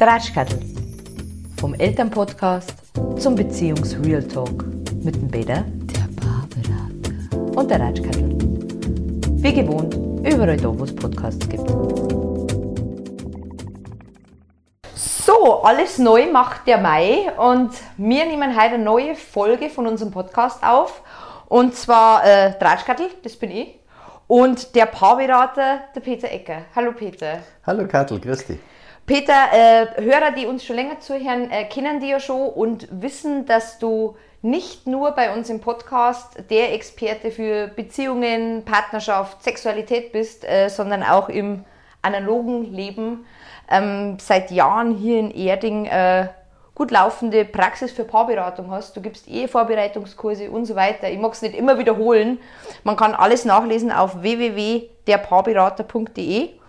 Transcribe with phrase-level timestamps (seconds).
[0.00, 0.58] Der Ratschkattel.
[1.60, 2.74] Vom Elternpodcast
[3.16, 4.64] zum Beziehungs-Real Talk.
[5.04, 8.36] Mit dem Bäder, der Barberater und der Ratschkattel.
[9.36, 11.70] Wie gewohnt, überall da, wo es Podcasts gibt.
[14.96, 20.10] So, alles neu macht der Mai und wir nehmen heute eine neue Folge von unserem
[20.10, 21.02] Podcast auf.
[21.46, 23.78] Und zwar äh, Tratschkattel, das bin ich.
[24.26, 26.62] Und der Paarberater, der Peter Ecker.
[26.74, 27.38] Hallo Peter.
[27.64, 28.58] Hallo Kattel, grüß dich.
[29.06, 33.44] Peter, äh, Hörer, die uns schon länger zuhören, äh, kennen die ja schon und wissen,
[33.44, 40.44] dass du nicht nur bei uns im Podcast der Experte für Beziehungen, Partnerschaft, Sexualität bist,
[40.44, 41.64] äh, sondern auch im
[42.00, 43.26] analogen Leben
[43.70, 46.28] ähm, seit Jahren hier in Erding äh,
[46.74, 48.96] gut laufende Praxis für Paarberatung hast.
[48.96, 51.10] Du gibst Ehevorbereitungskurse und so weiter.
[51.10, 52.38] Ich mag es nicht immer wiederholen.
[52.84, 56.63] Man kann alles nachlesen auf www.derpaarberater.de.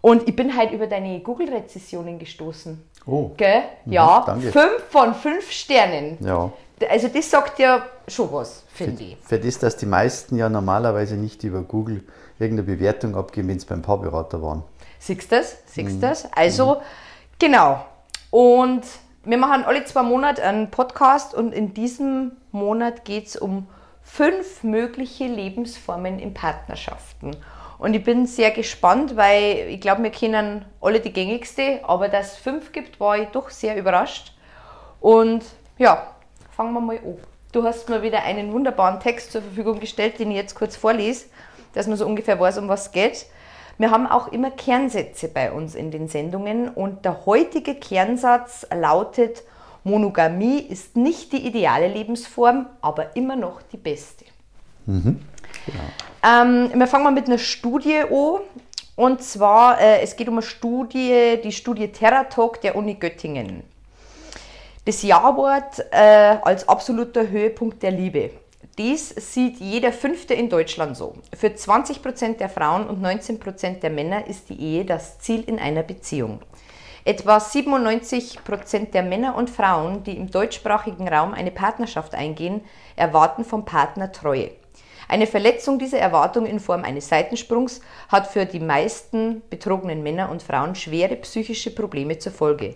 [0.00, 2.82] Und ich bin halt über deine Google-Rezessionen gestoßen.
[3.06, 3.30] Oh.
[3.36, 3.62] Gell?
[3.84, 4.52] Mhm, Ja, danke.
[4.52, 6.18] fünf von fünf Sternen.
[6.24, 6.52] Ja.
[6.88, 9.16] Also das sagt ja schon was, finde ich.
[9.22, 12.04] Für das, dass die meisten ja normalerweise nicht über Google
[12.38, 14.62] irgendeine Bewertung abgeben, wenn sie beim Paarberater waren.
[15.00, 15.56] Siehst du das?
[15.66, 16.00] Siehst Mhm.
[16.00, 16.28] du das?
[16.32, 16.80] Also,
[17.40, 17.84] genau.
[18.30, 18.82] Und
[19.24, 23.66] wir machen alle zwei Monate einen Podcast und in diesem Monat geht es um
[24.02, 27.36] fünf mögliche Lebensformen in Partnerschaften.
[27.78, 32.32] Und ich bin sehr gespannt, weil ich glaube, wir kennen alle die gängigste, aber dass
[32.32, 34.32] es fünf gibt, war ich doch sehr überrascht.
[35.00, 35.44] Und
[35.78, 36.14] ja,
[36.50, 37.18] fangen wir mal an.
[37.52, 41.26] Du hast mir wieder einen wunderbaren Text zur Verfügung gestellt, den ich jetzt kurz vorlese,
[41.72, 43.26] dass man so ungefähr weiß, um was es geht.
[43.78, 49.44] Wir haben auch immer Kernsätze bei uns in den Sendungen und der heutige Kernsatz lautet,
[49.84, 54.24] Monogamie ist nicht die ideale Lebensform, aber immer noch die beste.
[56.22, 58.40] Ähm, wir fangen mal mit einer Studie an.
[58.96, 63.62] Und zwar, äh, es geht um eine Studie, die Studie TerraTalk der Uni Göttingen.
[64.84, 68.30] Das Ja-Wort äh, als absoluter Höhepunkt der Liebe.
[68.76, 71.14] Dies sieht jeder Fünfte in Deutschland so.
[71.36, 75.82] Für 20% der Frauen und 19% der Männer ist die Ehe das Ziel in einer
[75.82, 76.40] Beziehung.
[77.04, 82.62] Etwa 97% der Männer und Frauen, die im deutschsprachigen Raum eine Partnerschaft eingehen,
[82.96, 84.50] erwarten vom Partner Treue.
[85.10, 90.42] Eine Verletzung dieser Erwartung in Form eines Seitensprungs hat für die meisten betrogenen Männer und
[90.42, 92.74] Frauen schwere psychische Probleme zur Folge,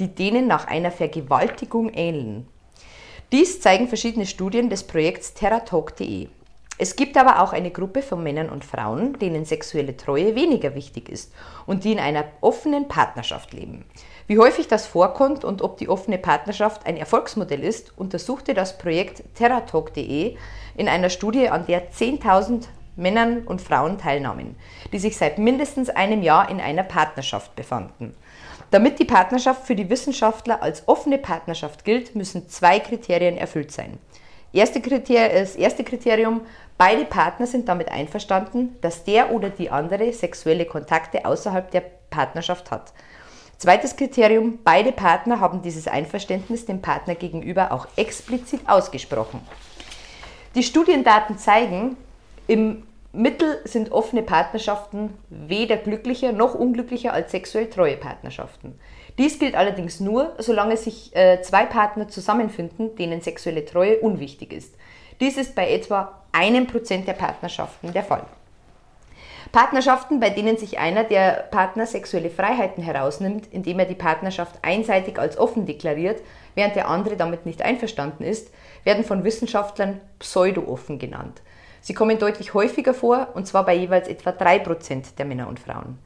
[0.00, 2.48] die denen nach einer Vergewaltigung ähneln.
[3.30, 6.28] Dies zeigen verschiedene Studien des Projekts TerraTalk.de.
[6.80, 11.08] Es gibt aber auch eine Gruppe von Männern und Frauen, denen sexuelle Treue weniger wichtig
[11.08, 11.32] ist
[11.66, 13.84] und die in einer offenen Partnerschaft leben.
[14.28, 19.22] Wie häufig das vorkommt und ob die offene Partnerschaft ein Erfolgsmodell ist, untersuchte das Projekt
[19.34, 20.36] TerraTalk.de
[20.78, 22.64] in einer Studie, an der 10.000
[22.96, 24.56] Männern und Frauen teilnahmen,
[24.92, 28.14] die sich seit mindestens einem Jahr in einer Partnerschaft befanden.
[28.70, 33.98] Damit die Partnerschaft für die Wissenschaftler als offene Partnerschaft gilt, müssen zwei Kriterien erfüllt sein.
[34.52, 36.42] Erste Kriter das erste Kriterium,
[36.76, 42.70] beide Partner sind damit einverstanden, dass der oder die andere sexuelle Kontakte außerhalb der Partnerschaft
[42.70, 42.92] hat.
[43.58, 49.40] Zweites Kriterium, beide Partner haben dieses Einverständnis dem Partner gegenüber auch explizit ausgesprochen.
[50.54, 51.96] Die Studiendaten zeigen,
[52.46, 58.78] im Mittel sind offene Partnerschaften weder glücklicher noch unglücklicher als sexuell treue Partnerschaften.
[59.18, 64.74] Dies gilt allerdings nur, solange sich äh, zwei Partner zusammenfinden, denen sexuelle Treue unwichtig ist.
[65.20, 68.24] Dies ist bei etwa einem Prozent der Partnerschaften der Fall.
[69.50, 75.18] Partnerschaften, bei denen sich einer der Partner sexuelle Freiheiten herausnimmt, indem er die Partnerschaft einseitig
[75.18, 76.20] als offen deklariert,
[76.58, 78.52] während der andere damit nicht einverstanden ist,
[78.82, 81.40] werden von Wissenschaftlern pseudo-offen genannt.
[81.80, 85.98] Sie kommen deutlich häufiger vor, und zwar bei jeweils etwa 3% der Männer und Frauen.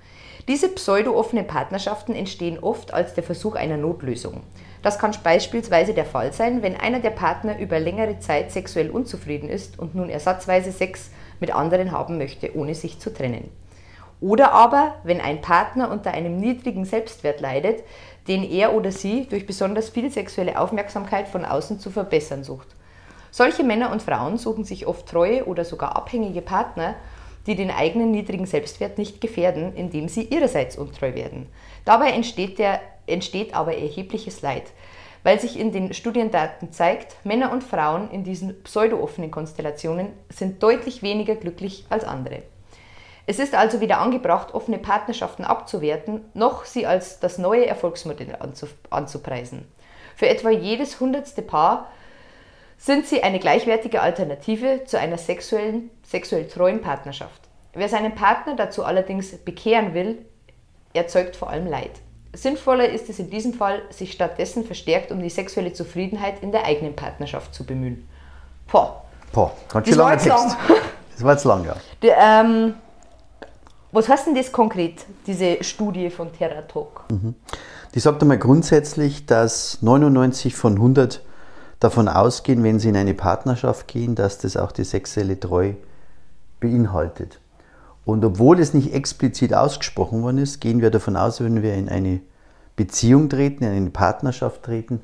[0.48, 4.42] Diese pseudo-offenen Partnerschaften entstehen oft als der Versuch einer Notlösung.
[4.82, 9.48] Das kann beispielsweise der Fall sein, wenn einer der Partner über längere Zeit sexuell unzufrieden
[9.48, 13.50] ist und nun ersatzweise Sex mit anderen haben möchte, ohne sich zu trennen.
[14.22, 17.82] Oder aber, wenn ein Partner unter einem niedrigen Selbstwert leidet,
[18.28, 22.68] den er oder sie durch besonders viel sexuelle Aufmerksamkeit von außen zu verbessern sucht.
[23.30, 26.96] Solche Männer und Frauen suchen sich oft treue oder sogar abhängige Partner,
[27.46, 31.46] die den eigenen niedrigen Selbstwert nicht gefährden, indem sie ihrerseits untreu werden.
[31.84, 34.64] Dabei entsteht, der, entsteht aber erhebliches Leid,
[35.24, 41.02] weil sich in den Studiendaten zeigt, Männer und Frauen in diesen pseudo-offenen Konstellationen sind deutlich
[41.02, 42.42] weniger glücklich als andere.
[43.32, 48.66] Es ist also weder angebracht, offene Partnerschaften abzuwerten, noch sie als das neue Erfolgsmodell anzu
[48.90, 49.66] anzupreisen.
[50.16, 51.88] Für etwa jedes hundertste Paar
[52.76, 57.40] sind sie eine gleichwertige Alternative zu einer sexuellen, sexuell treuen Partnerschaft.
[57.72, 60.26] Wer seinen Partner dazu allerdings bekehren will,
[60.92, 62.02] erzeugt vor allem Leid.
[62.34, 66.66] Sinnvoller ist es in diesem Fall, sich stattdessen verstärkt um die sexuelle Zufriedenheit in der
[66.66, 68.06] eigenen Partnerschaft zu bemühen.
[68.70, 69.02] Boah.
[69.32, 70.56] Boah, ganz schön langer jetzt Text.
[71.14, 71.76] Das war jetzt lang, ja.
[72.02, 72.74] Die, ähm,
[73.92, 77.04] was heißt denn das konkret, diese Studie von TerraTalk?
[77.94, 81.22] Die sagt einmal grundsätzlich, dass 99 von 100
[81.78, 85.76] davon ausgehen, wenn sie in eine Partnerschaft gehen, dass das auch die sexuelle Treue
[86.60, 87.40] beinhaltet.
[88.04, 91.88] Und obwohl es nicht explizit ausgesprochen worden ist, gehen wir davon aus, wenn wir in
[91.88, 92.20] eine
[92.76, 95.00] Beziehung treten, in eine Partnerschaft treten,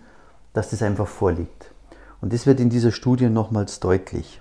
[0.52, 1.70] dass das einfach vorliegt.
[2.20, 4.40] Und das wird in dieser Studie nochmals deutlich.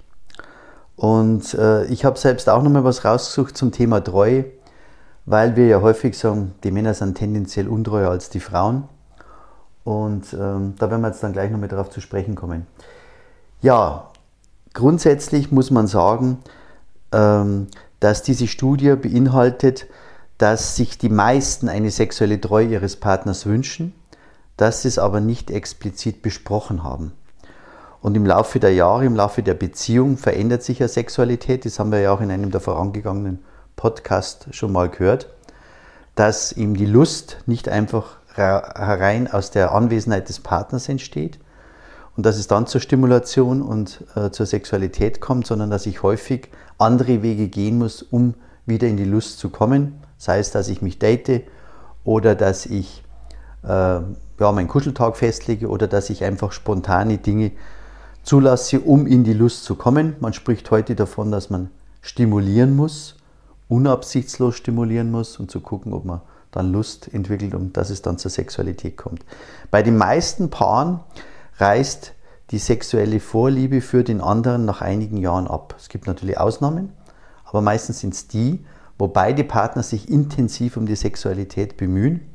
[0.98, 4.46] Und äh, ich habe selbst auch nochmal was rausgesucht zum Thema Treue,
[5.26, 8.90] weil wir ja häufig sagen, die Männer sind tendenziell untreuer als die Frauen.
[9.84, 12.66] Und ähm, da werden wir jetzt dann gleich nochmal darauf zu sprechen kommen.
[13.62, 14.10] Ja,
[14.74, 16.40] grundsätzlich muss man sagen,
[17.12, 17.68] ähm,
[18.00, 19.86] dass diese Studie beinhaltet,
[20.40, 23.94] dass sich die meisten eine sexuelle Treue ihres Partners wünschen,
[24.56, 27.14] dass sie es aber nicht explizit besprochen haben.
[28.02, 31.66] Und im Laufe der Jahre, im Laufe der Beziehung verändert sich ja Sexualität.
[31.66, 33.40] Das haben wir ja auch in einem der vorangegangenen
[33.76, 35.30] Podcasts schon mal gehört,
[36.16, 41.40] dass ihm die Lust nicht einfach herein aus der Anwesenheit des Partners entsteht
[42.16, 46.50] und dass es dann zur Stimulation und äh, zur Sexualität kommt, sondern dass ich häufig
[46.78, 48.36] andere Wege gehen muss, um
[48.66, 50.04] wieder in die Lust zu kommen.
[50.18, 51.44] Sei es, dass ich mich date
[52.04, 53.04] oder dass ich
[53.64, 57.52] äh, ja, meinen Kuscheltag festlege oder dass ich einfach spontane Dinge
[58.28, 60.18] zulasse, um in die Lust zu kommen.
[60.20, 61.70] Man spricht heute davon, dass man
[62.02, 63.16] stimulieren muss,
[63.70, 66.20] unabsichtslos stimulieren muss und zu gucken, ob man
[66.52, 69.24] dann Lust entwickelt und dass es dann zur Sexualität kommt.
[69.72, 71.00] Bei den meisten Paaren
[71.58, 72.14] reißt
[72.52, 75.76] die sexuelle Vorliebe für den anderen nach einigen Jahren ab.
[75.78, 76.92] Es gibt natürlich Ausnahmen,
[77.46, 78.66] aber meistens sind es die,
[79.00, 82.28] wo beide Partner sich intensiv um die Sexualität bemühen.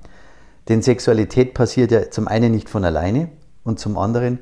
[0.70, 3.28] Denn Sexualität passiert ja zum einen nicht von alleine
[3.62, 4.38] und zum anderen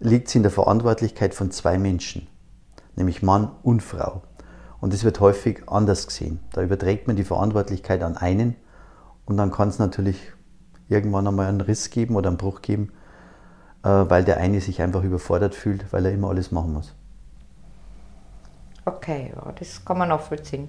[0.00, 2.26] liegt sie in der Verantwortlichkeit von zwei Menschen,
[2.96, 4.22] nämlich Mann und Frau.
[4.80, 6.40] Und das wird häufig anders gesehen.
[6.52, 8.56] Da überträgt man die Verantwortlichkeit an einen
[9.24, 10.18] und dann kann es natürlich
[10.88, 12.92] irgendwann einmal einen Riss geben oder einen Bruch geben,
[13.82, 16.94] äh, weil der eine sich einfach überfordert fühlt, weil er immer alles machen muss.
[18.84, 20.68] Okay, das kann man nachvollziehen.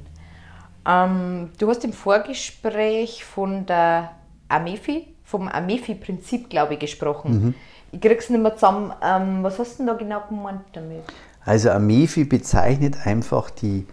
[0.88, 4.12] Ähm, du hast im Vorgespräch von der
[4.48, 7.32] Amefi, vom Amefi-Prinzip, glaube ich, gesprochen.
[7.32, 7.54] Mhm.
[7.92, 8.94] Ich krieg's nicht mehr zusammen.
[9.02, 11.04] Ähm, was hast du denn da genau gemeint damit?
[11.46, 13.86] Also Amefi bezeichnet einfach die,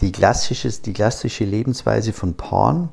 [0.00, 2.88] die, klassisches, die klassische Lebensweise von Paaren.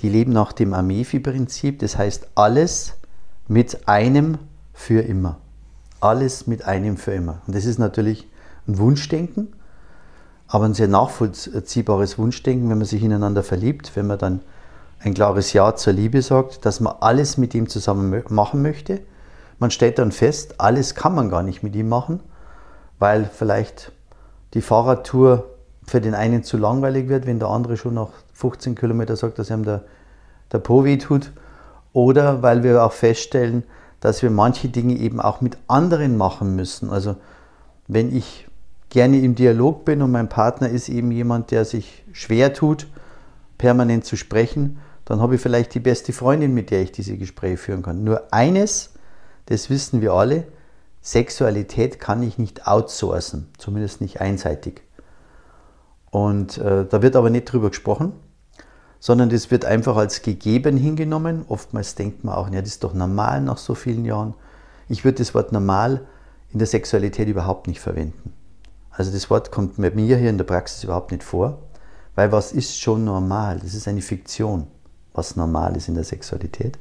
[0.00, 2.94] Die leben nach dem Amefi-Prinzip, das heißt alles
[3.48, 4.38] mit einem
[4.72, 5.38] für immer.
[6.00, 7.42] Alles mit einem für immer.
[7.46, 8.26] Und das ist natürlich
[8.66, 9.48] ein Wunschdenken,
[10.46, 14.40] aber ein sehr nachvollziehbares Wunschdenken, wenn man sich ineinander verliebt, wenn man dann
[15.00, 19.00] ein klares Ja zur Liebe sagt, dass man alles mit ihm zusammen machen möchte.
[19.60, 22.20] Man stellt dann fest, alles kann man gar nicht mit ihm machen,
[22.98, 23.92] weil vielleicht
[24.54, 25.44] die Fahrradtour
[25.86, 29.50] für den einen zu langweilig wird, wenn der andere schon nach 15 Kilometern sagt, dass
[29.50, 29.82] ihm der,
[30.50, 31.30] der Po weh tut.
[31.92, 33.64] Oder weil wir auch feststellen,
[34.00, 36.90] dass wir manche Dinge eben auch mit anderen machen müssen.
[36.90, 37.16] Also
[37.86, 38.48] wenn ich
[38.88, 42.86] gerne im Dialog bin und mein Partner ist eben jemand, der sich schwer tut,
[43.58, 47.56] permanent zu sprechen, dann habe ich vielleicht die beste Freundin, mit der ich diese Gespräche
[47.56, 48.04] führen kann.
[48.04, 48.94] Nur eines,
[49.50, 50.44] das wissen wir alle,
[51.02, 54.82] Sexualität kann ich nicht outsourcen, zumindest nicht einseitig.
[56.10, 58.12] Und äh, da wird aber nicht drüber gesprochen,
[59.00, 61.44] sondern das wird einfach als gegeben hingenommen.
[61.48, 64.34] Oftmals denkt man auch, ja, das ist doch normal nach so vielen Jahren.
[64.88, 66.06] Ich würde das Wort normal
[66.52, 68.32] in der Sexualität überhaupt nicht verwenden.
[68.90, 71.58] Also das Wort kommt bei mir hier in der Praxis überhaupt nicht vor,
[72.14, 73.58] weil was ist schon normal?
[73.60, 74.68] Das ist eine Fiktion,
[75.12, 76.78] was normal ist in der Sexualität.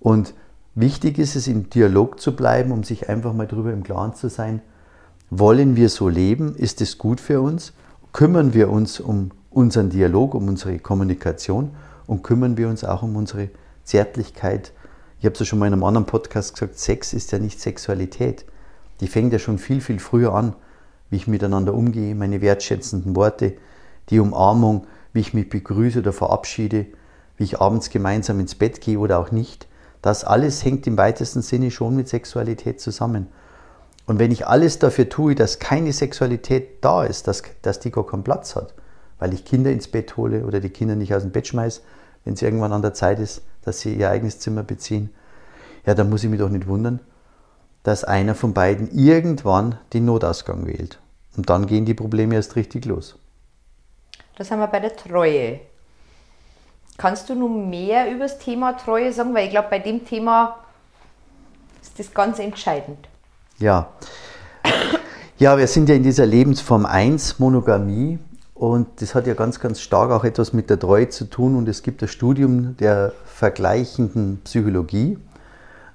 [0.00, 0.34] Und
[0.76, 4.28] wichtig ist es, im Dialog zu bleiben, um sich einfach mal darüber im Klaren zu
[4.28, 4.62] sein,
[5.30, 6.54] wollen wir so leben?
[6.54, 7.72] Ist es gut für uns?
[8.12, 11.70] Kümmern wir uns um unseren Dialog, um unsere Kommunikation
[12.06, 13.48] und kümmern wir uns auch um unsere
[13.82, 14.72] Zärtlichkeit.
[15.18, 17.60] Ich habe es ja schon mal in einem anderen Podcast gesagt, Sex ist ja nicht
[17.60, 18.44] Sexualität.
[19.00, 20.54] Die fängt ja schon viel, viel früher an,
[21.10, 23.54] wie ich miteinander umgehe, meine wertschätzenden Worte,
[24.10, 26.86] die Umarmung, wie ich mich begrüße oder verabschiede,
[27.36, 29.66] wie ich abends gemeinsam ins Bett gehe oder auch nicht.
[30.06, 33.26] Das alles hängt im weitesten Sinne schon mit Sexualität zusammen.
[34.06, 38.06] Und wenn ich alles dafür tue, dass keine Sexualität da ist, dass, dass die gar
[38.06, 38.72] keinen Platz hat,
[39.18, 41.80] weil ich Kinder ins Bett hole oder die Kinder nicht aus dem Bett schmeiße,
[42.22, 45.10] wenn es irgendwann an der Zeit ist, dass sie ihr eigenes Zimmer beziehen,
[45.84, 47.00] ja, dann muss ich mich doch nicht wundern,
[47.82, 51.00] dass einer von beiden irgendwann den Notausgang wählt.
[51.36, 53.18] Und dann gehen die Probleme erst richtig los.
[54.38, 55.58] Das haben wir bei der Treue.
[56.98, 59.34] Kannst du nun mehr über das Thema Treue sagen?
[59.34, 60.56] Weil ich glaube, bei dem Thema
[61.82, 63.08] ist das ganz entscheidend.
[63.58, 63.88] Ja.
[65.38, 68.18] Ja, wir sind ja in dieser Lebensform 1, Monogamie.
[68.54, 71.56] Und das hat ja ganz, ganz stark auch etwas mit der Treue zu tun.
[71.56, 75.18] Und es gibt das Studium der vergleichenden Psychologie.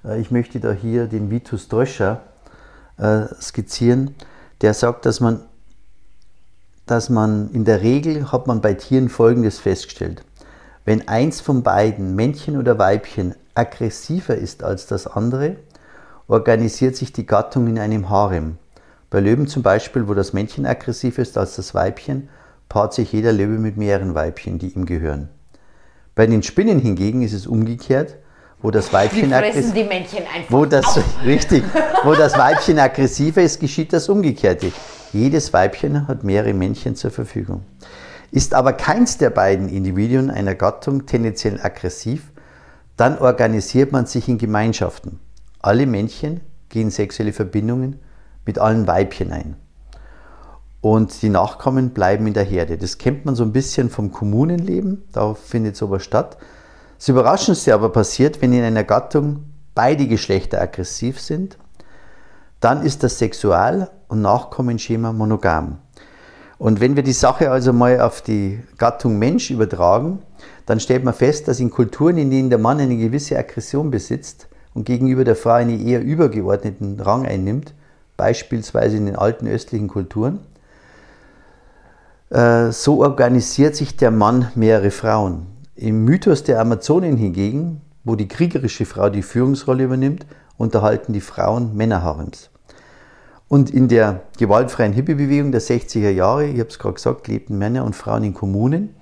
[0.05, 2.21] Äh, ich möchte da hier den Vitus Dröscher
[2.97, 4.15] äh, skizzieren.
[4.61, 5.41] Der sagt, dass man,
[6.85, 10.23] dass man in der Regel hat man bei Tieren Folgendes festgestellt.
[10.83, 15.57] Wenn eins von beiden, Männchen oder Weibchen, aggressiver ist als das andere,
[16.27, 18.57] organisiert sich die Gattung in einem Harem.
[19.11, 22.29] Bei Löwen zum Beispiel, wo das Männchen aggressiver ist als das Weibchen,
[22.67, 25.29] paart sich jeder Löwe mit mehreren Weibchen, die ihm gehören.
[26.15, 28.15] Bei den Spinnen hingegen ist es umgekehrt,
[28.61, 31.63] wo das Weibchen aggressiv die Männchen einfach wo das richtig,
[32.03, 34.71] wo das Weibchen aggressiver ist, geschieht das Umgekehrte.
[35.13, 37.65] Jedes Weibchen hat mehrere Männchen zur Verfügung.
[38.31, 42.31] Ist aber keins der beiden Individuen einer Gattung tendenziell aggressiv,
[42.95, 45.19] dann organisiert man sich in Gemeinschaften.
[45.59, 47.99] Alle Männchen gehen sexuelle Verbindungen
[48.45, 49.55] mit allen Weibchen ein.
[50.79, 52.77] Und die Nachkommen bleiben in der Herde.
[52.77, 56.37] Das kennt man so ein bisschen vom Kommunenleben, da findet sowas statt.
[56.97, 59.43] Das Überraschendste aber passiert, wenn in einer Gattung
[59.75, 61.57] beide Geschlechter aggressiv sind,
[62.59, 65.79] dann ist das Sexual- und Nachkommenschema monogam.
[66.61, 70.19] Und wenn wir die Sache also mal auf die Gattung Mensch übertragen,
[70.67, 74.47] dann stellt man fest, dass in Kulturen, in denen der Mann eine gewisse Aggression besitzt
[74.75, 77.73] und gegenüber der Frau einen eher übergeordneten Rang einnimmt,
[78.15, 80.41] beispielsweise in den alten östlichen Kulturen,
[82.29, 85.47] äh, so organisiert sich der Mann mehrere Frauen.
[85.75, 90.27] Im Mythos der Amazonen hingegen, wo die kriegerische Frau die Führungsrolle übernimmt,
[90.59, 92.51] unterhalten die Frauen Männerharems.
[93.51, 97.83] Und in der gewaltfreien Hippie-Bewegung der 60er Jahre, ich habe es gerade gesagt, lebten Männer
[97.83, 98.95] und Frauen in Kommunen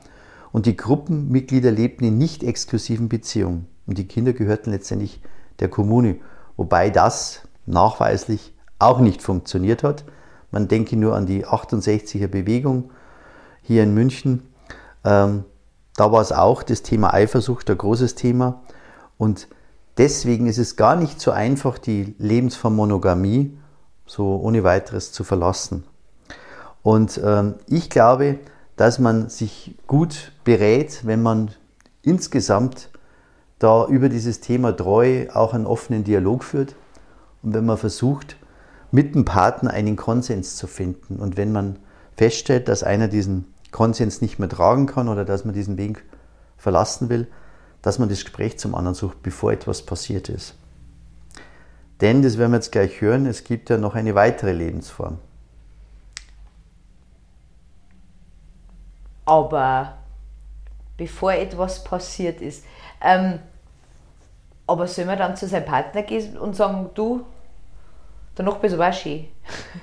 [0.52, 3.68] und die Gruppenmitglieder lebten in nicht exklusiven Beziehungen.
[3.86, 5.22] Und die Kinder gehörten letztendlich
[5.60, 6.16] der Kommune,
[6.58, 10.04] wobei das nachweislich auch nicht funktioniert hat.
[10.50, 12.90] Man denke nur an die 68er Bewegung
[13.62, 14.50] hier in München.
[15.06, 15.44] Ähm,
[15.96, 18.64] da war es auch das Thema Eifersucht ein großes Thema.
[19.20, 19.48] Und
[20.00, 23.59] deswegen ist es gar nicht so einfach, die Lebensform Monogamie
[24.10, 25.84] so ohne weiteres zu verlassen.
[26.82, 28.40] Und ähm, ich glaube,
[28.76, 31.52] dass man sich gut berät, wenn man
[32.02, 32.90] insgesamt
[33.60, 36.76] da über dieses Thema Treu auch einen offenen Dialog führt
[37.44, 38.38] und wenn man versucht,
[38.92, 41.18] mit dem Partner einen Konsens zu finden.
[41.18, 41.78] Und wenn man
[42.18, 46.04] feststellt, dass einer diesen Konsens nicht mehr tragen kann oder dass man diesen Weg
[46.58, 47.28] verlassen will,
[47.84, 50.56] dass man das Gespräch zum anderen sucht, bevor etwas passiert ist.
[52.02, 55.18] Denn, das werden wir jetzt gleich hören, es gibt ja noch eine weitere Lebensform.
[59.26, 59.94] Aber
[60.98, 62.64] bevor etwas passiert ist,
[63.02, 63.40] ähm,
[64.66, 67.26] aber soll man dann zu seinem Partner gehen und sagen, du,
[68.38, 69.28] der Nachbar ist aber auch schön.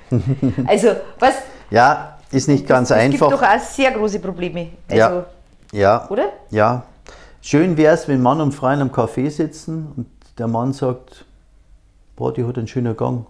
[0.67, 1.35] also, was?
[1.69, 3.27] Ja, ist nicht ganz das, einfach.
[3.27, 4.69] Es gibt doch auch sehr große Probleme.
[4.89, 5.25] Also, ja.
[5.71, 6.09] ja.
[6.09, 6.29] Oder?
[6.49, 6.83] Ja.
[7.41, 10.07] Schön wäre es, wenn Mann und Frau in einem Café sitzen und
[10.37, 11.26] der Mann sagt,
[12.17, 13.25] boah, die hat einen schönen Gang,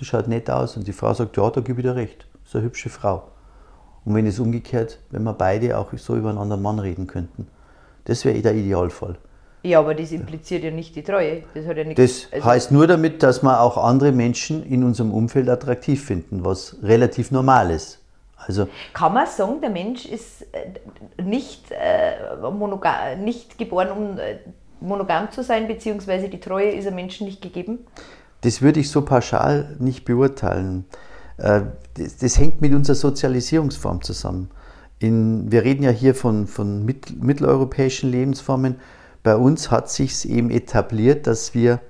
[0.00, 0.78] die schaut nett aus.
[0.78, 3.24] Und die Frau sagt, ja, da gebe ich dir recht, das ist eine hübsche Frau.
[4.06, 7.48] Und wenn es umgekehrt, wenn wir beide auch so über einen anderen Mann reden könnten.
[8.04, 9.16] Das wäre der Idealfall.
[9.62, 11.42] Ja, aber das impliziert ja nicht die Treue.
[11.54, 14.84] Das, hat ja nichts, das also heißt nur damit, dass wir auch andere Menschen in
[14.84, 17.98] unserem Umfeld attraktiv finden, was relativ normal ist.
[18.36, 24.36] Also Kann man sagen, der Mensch ist äh, nicht, äh, nicht geboren, um äh,
[24.84, 27.80] monogam zu sein, beziehungsweise die Treue ist einem Menschen nicht gegeben?
[28.42, 30.84] Das würde ich so pauschal nicht beurteilen.
[31.38, 31.62] Äh,
[31.94, 34.50] das, das hängt mit unserer Sozialisierungsform zusammen.
[34.98, 38.76] In, wir reden ja hier von, von mitteleuropäischen Lebensformen.
[39.22, 41.80] Bei uns hat sich eben etabliert, dass wir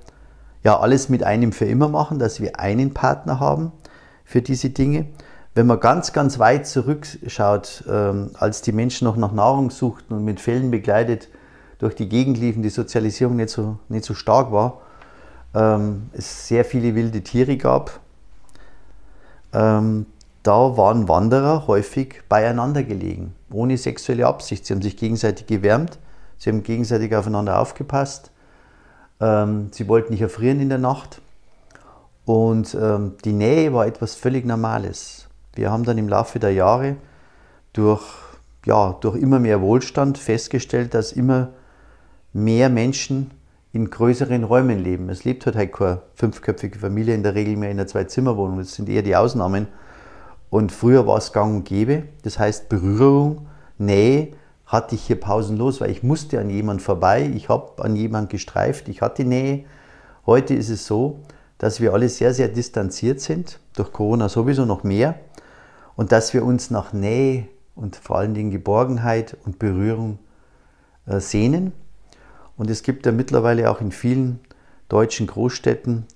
[0.63, 3.73] ja alles mit einem für immer machen, dass wir einen Partner haben
[4.25, 5.07] für diese Dinge.
[5.55, 10.25] Wenn man ganz, ganz weit zurückschaut, ähm, als die Menschen noch nach Nahrung suchten und
[10.25, 11.29] mit Fällen begleitet
[11.85, 14.81] durch die Gegend liefen, die Sozialisierung nicht so, nicht so stark war,
[15.55, 18.01] ähm, es sehr viele wilde Tiere gab,
[19.53, 20.07] ähm,
[20.43, 24.65] da waren Wanderer häufig beieinander gelegen, ohne sexuelle Absicht.
[24.65, 25.99] Sie haben sich gegenseitig gewärmt,
[26.39, 28.31] sie haben gegenseitig aufeinander aufgepasst,
[29.21, 31.21] ähm, sie wollten nicht erfrieren in der Nacht
[32.25, 35.29] und ähm, die Nähe war etwas völlig Normales.
[35.55, 36.97] Wir haben dann im Laufe der Jahre
[37.75, 38.07] durch,
[38.65, 41.51] ja, durch immer mehr Wohlstand festgestellt, dass immer
[42.35, 43.31] mehr Menschen
[43.73, 45.09] in größeren Räumen leben.
[45.09, 48.59] Es lebt halt, halt keine fünfköpfige Familie in der Regel mehr in einer Zwei-Zimmer-Wohnung.
[48.59, 49.69] Das sind eher die Ausnahmen.
[50.51, 52.05] Und früher war es gang und gäbe.
[52.23, 53.47] Das heißt, Berührung,
[53.79, 54.29] Nähe
[54.67, 58.89] hatte ich hier pausenlos, weil ich musste an jemand vorbei, ich habe an jemand gestreift,
[58.89, 59.65] ich hatte Nähe.
[60.27, 61.21] Heute ist es so,
[61.59, 65.17] dass wir alle sehr, sehr distanziert sind, durch Corona sowieso noch mehr,
[65.97, 70.19] und dass wir uns nach Nähe und vor allen Dingen Geborgenheit und Berührung
[71.07, 71.73] äh, sehnen.
[72.57, 74.41] Und es gibt ja mittlerweile auch in vielen
[74.89, 76.07] deutschen Großstädten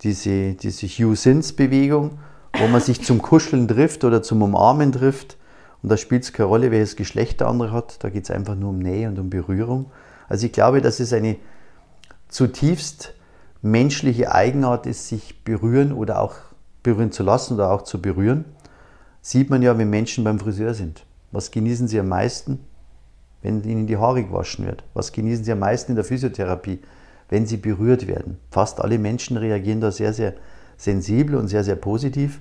[0.00, 2.18] diese, diese You-Sins-Bewegung,
[2.58, 5.36] wo man sich zum Kuscheln trifft oder zum Umarmen trifft.
[5.82, 8.02] Und da spielt es keine Rolle, welches Geschlecht der andere hat.
[8.02, 9.90] Da geht es einfach nur um Nähe und um Berührung.
[10.28, 11.36] Also ich glaube, dass es eine
[12.28, 13.14] zutiefst
[13.62, 16.34] menschliche Eigenart ist, sich berühren oder auch
[16.82, 18.44] berühren zu lassen oder auch zu berühren.
[19.22, 21.04] Sieht man ja, wenn Menschen beim Friseur sind.
[21.32, 22.60] Was genießen sie am meisten?
[23.44, 24.82] Wenn ihnen die Haare gewaschen wird.
[24.94, 26.80] Was genießen sie am meisten in der Physiotherapie?
[27.28, 28.38] Wenn sie berührt werden.
[28.50, 30.32] Fast alle Menschen reagieren da sehr, sehr
[30.78, 32.40] sensibel und sehr, sehr positiv.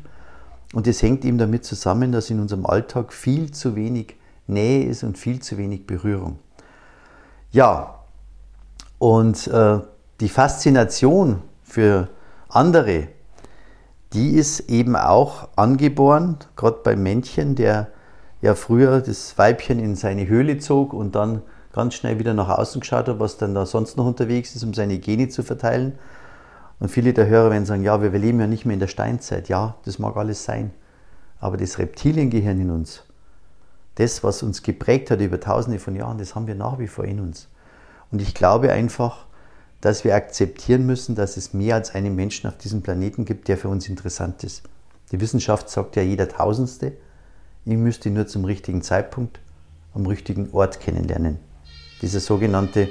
[0.74, 4.15] Und es hängt eben damit zusammen, dass in unserem Alltag viel zu wenig
[4.48, 6.39] Nähe ist und viel zu wenig Berührung.
[7.51, 8.00] Ja,
[8.98, 9.79] und äh,
[10.22, 12.07] die Faszination für
[12.48, 13.10] andere,
[14.13, 17.89] die ist eben auch angeboren, gerade beim Männchen, der
[18.43, 22.81] ja früher das Weibchen in seine Höhle zog und dann ganz schnell wieder nach außen
[22.81, 25.97] geschaut hat, was dann da sonst noch unterwegs ist, um seine Gene zu verteilen.
[26.79, 29.47] Und viele der Hörer werden sagen, ja, wir leben ja nicht mehr in der Steinzeit.
[29.47, 30.71] Ja, das mag alles sein.
[31.39, 33.03] Aber das Reptiliengehirn in uns,
[33.95, 37.05] das, was uns geprägt hat über tausende von Jahren, das haben wir nach wie vor
[37.05, 37.47] in uns.
[38.12, 39.25] Und ich glaube einfach,
[39.79, 43.57] dass wir akzeptieren müssen, dass es mehr als einen Menschen auf diesem Planeten gibt, der
[43.57, 44.63] für uns interessant ist.
[45.13, 46.91] Die Wissenschaft sagt ja jeder Tausendste.
[47.65, 49.39] Ich müsste ihn nur zum richtigen Zeitpunkt
[49.93, 51.39] am richtigen Ort kennenlernen.
[52.01, 52.89] Dieser sogenannte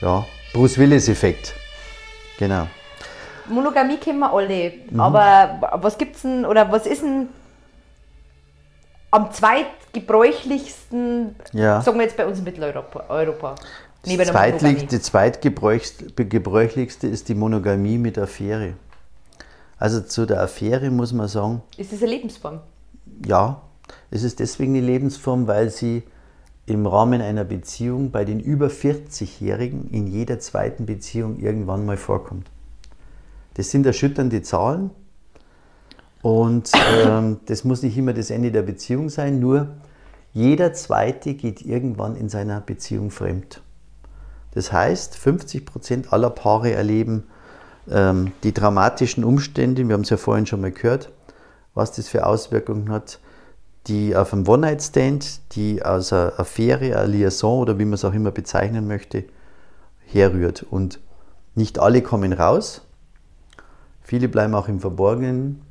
[0.00, 1.54] ja, Bruce Willis-Effekt.
[2.38, 2.66] Genau.
[3.48, 4.72] Monogamie kennen wir alle.
[4.90, 5.00] Mhm.
[5.00, 7.28] Aber was gibt's denn oder was ist denn
[9.10, 11.80] am zweitgebräuchlichsten, ja.
[11.80, 13.04] sagen wir jetzt bei uns in Mitteleuropa?
[13.08, 13.56] Europa,
[14.04, 18.74] neben das Zweitlich, die zweitgebräuchlichste ist die Monogamie mit Affäre.
[19.78, 21.62] Also zu der Affäre muss man sagen.
[21.76, 22.58] Ist das eine Lebensform?
[23.26, 23.62] Ja,
[24.10, 26.02] es ist deswegen eine Lebensform, weil sie
[26.66, 32.50] im Rahmen einer Beziehung bei den über 40-Jährigen in jeder zweiten Beziehung irgendwann mal vorkommt.
[33.54, 34.90] Das sind erschütternde Zahlen
[36.22, 36.70] und
[37.04, 39.68] ähm, das muss nicht immer das Ende der Beziehung sein, nur
[40.32, 43.62] jeder Zweite geht irgendwann in seiner Beziehung fremd.
[44.52, 47.24] Das heißt, 50 Prozent aller Paare erleben
[47.90, 51.12] ähm, die dramatischen Umstände, wir haben es ja vorhin schon mal gehört,
[51.74, 53.20] was das für Auswirkungen hat,
[53.86, 58.14] die auf einem One-Night-Stand, die aus einer Affäre, einer Liaison oder wie man es auch
[58.14, 59.24] immer bezeichnen möchte,
[60.06, 60.64] herrührt.
[60.64, 61.00] Und
[61.54, 62.86] nicht alle kommen raus,
[64.06, 65.62] Viele bleiben auch im Verborgenen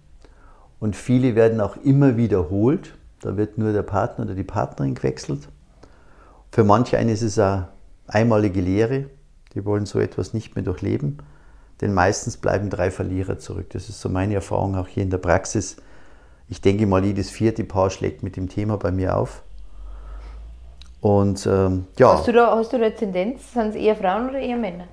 [0.82, 2.93] und viele werden auch immer wiederholt.
[3.21, 5.47] Da wird nur der Partner oder die Partnerin gewechselt.
[6.51, 7.69] Für manche einen ist es eine
[8.08, 9.06] einmalige Lehre.
[9.54, 11.19] Die wollen so etwas nicht mehr durchleben.
[11.80, 13.69] Denn meistens bleiben drei Verlierer zurück.
[13.69, 15.78] Das ist so meine Erfahrung auch hier in der Praxis.
[16.47, 19.41] Ich denke mal, jedes vierte Paar schlägt mit dem Thema bei mir auf.
[21.01, 22.13] Und ähm, ja.
[22.13, 23.53] Hast du, da, hast du da eine Tendenz?
[23.53, 24.86] Sind es eher Frauen oder eher Männer?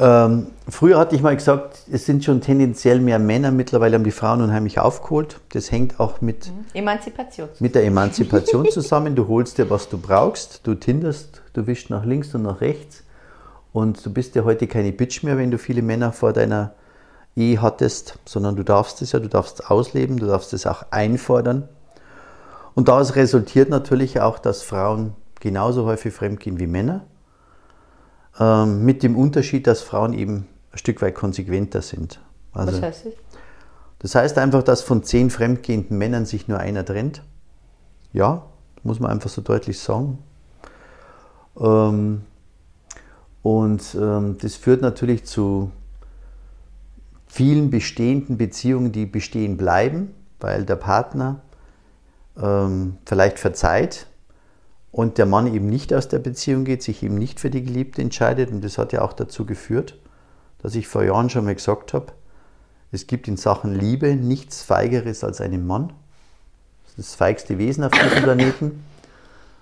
[0.00, 3.50] Ähm, früher hatte ich mal gesagt, es sind schon tendenziell mehr Männer.
[3.50, 5.40] Mittlerweile haben die Frauen unheimlich aufgeholt.
[5.52, 6.64] Das hängt auch mit, mhm.
[6.74, 7.48] Emanzipation.
[7.58, 9.16] mit der Emanzipation zusammen.
[9.16, 10.66] Du holst dir, was du brauchst.
[10.66, 13.02] Du tinderst, du wischst nach links und nach rechts.
[13.72, 16.72] Und du bist ja heute keine Bitch mehr, wenn du viele Männer vor deiner
[17.38, 20.84] Ehe hattest, sondern du darfst es ja, du darfst es ausleben, du darfst es auch
[20.90, 21.68] einfordern.
[22.74, 27.04] Und daraus resultiert natürlich auch, dass Frauen genauso häufig fremdgehen wie Männer.
[28.38, 32.20] Ähm, mit dem Unterschied, dass Frauen eben ein Stück weit konsequenter sind.
[32.52, 33.12] Also, Was heißt das?
[34.00, 37.22] Das heißt einfach, dass von zehn fremdgehenden Männern sich nur einer trennt.
[38.12, 38.46] Ja,
[38.84, 40.18] muss man einfach so deutlich sagen.
[41.58, 42.22] Ähm,
[43.42, 45.72] und ähm, das führt natürlich zu
[47.38, 51.40] vielen bestehenden Beziehungen, die bestehen bleiben, weil der Partner
[52.36, 54.08] ähm, vielleicht verzeiht,
[54.90, 58.02] und der Mann eben nicht aus der Beziehung geht, sich eben nicht für die Geliebte
[58.02, 58.50] entscheidet.
[58.50, 59.96] Und das hat ja auch dazu geführt,
[60.60, 62.06] dass ich vor Jahren schon mal gesagt habe,
[62.90, 65.92] es gibt in Sachen Liebe nichts Feigeres als einen Mann.
[66.82, 68.84] Das ist das feigste Wesen auf diesem Planeten.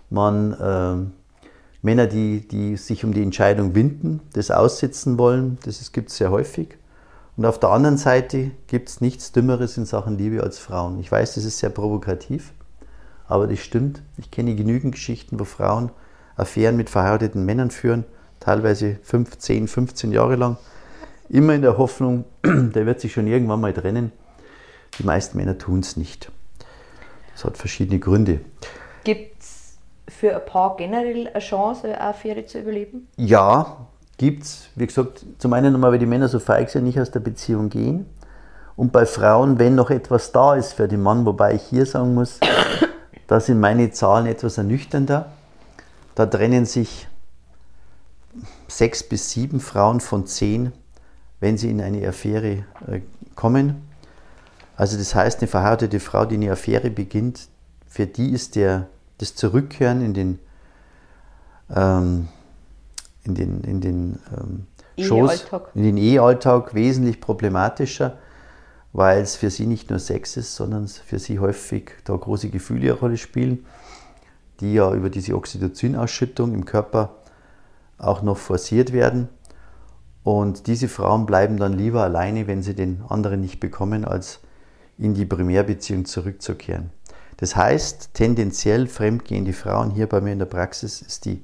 [0.08, 6.08] Man, äh, Männer, die, die sich um die Entscheidung winden, das aussitzen wollen, das gibt
[6.08, 6.78] es sehr häufig.
[7.36, 10.98] Und auf der anderen Seite gibt es nichts Dümmeres in Sachen Liebe als Frauen.
[11.00, 12.52] Ich weiß, das ist sehr provokativ.
[13.28, 14.02] Aber das stimmt.
[14.16, 15.90] Ich kenne genügend Geschichten, wo Frauen
[16.36, 18.04] Affären mit verheirateten Männern führen,
[18.40, 20.58] teilweise 5, 10, 15 Jahre lang.
[21.28, 24.12] Immer in der Hoffnung, der wird sich schon irgendwann mal trennen.
[24.98, 26.30] Die meisten Männer tun es nicht.
[27.32, 28.40] Das hat verschiedene Gründe.
[29.04, 33.08] Gibt es für ein Paar generell eine Chance, eine Affäre zu überleben?
[33.16, 34.68] Ja, gibt es.
[34.74, 37.68] Wie gesagt, zum einen einmal, weil die Männer so feig sind, nicht aus der Beziehung
[37.68, 38.06] gehen.
[38.76, 42.14] Und bei Frauen, wenn noch etwas da ist für den Mann, wobei ich hier sagen
[42.14, 42.40] muss,
[43.26, 45.32] da sind meine Zahlen etwas ernüchternder.
[46.14, 47.08] Da trennen sich
[48.68, 50.72] sechs bis sieben Frauen von zehn,
[51.40, 53.00] wenn sie in eine Affäre äh,
[53.34, 53.86] kommen.
[54.76, 57.48] Also das heißt, eine verheiratete Frau, die eine Affäre beginnt,
[57.86, 60.38] für die ist der, das Zurückkehren in den,
[61.74, 62.28] ähm,
[63.26, 64.66] in den, in den ähm,
[65.04, 68.18] Schoß, in den Ehealltag wesentlich problematischer,
[68.92, 72.92] weil es für sie nicht nur Sex ist, sondern für sie häufig da große Gefühle
[72.92, 73.66] eine Rolle spielen,
[74.60, 77.16] die ja über diese Oxytocin-Ausschüttung im Körper
[77.98, 79.28] auch noch forciert werden.
[80.22, 84.40] Und diese Frauen bleiben dann lieber alleine, wenn sie den anderen nicht bekommen, als
[84.98, 86.90] in die Primärbeziehung zurückzukehren.
[87.36, 91.42] Das heißt, tendenziell fremdgehende Frauen hier bei mir in der Praxis ist die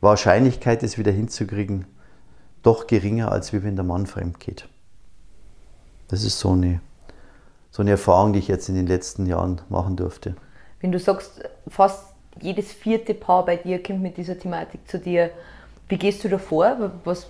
[0.00, 1.86] Wahrscheinlichkeit, es wieder hinzukriegen,
[2.62, 4.68] doch geringer, als wenn der Mann fremd geht.
[6.08, 6.80] Das ist so eine,
[7.70, 10.34] so eine Erfahrung, die ich jetzt in den letzten Jahren machen durfte.
[10.80, 12.04] Wenn du sagst, fast
[12.40, 15.30] jedes vierte Paar bei dir kommt mit dieser Thematik zu dir,
[15.88, 16.92] wie gehst du da vor?
[17.04, 17.28] Was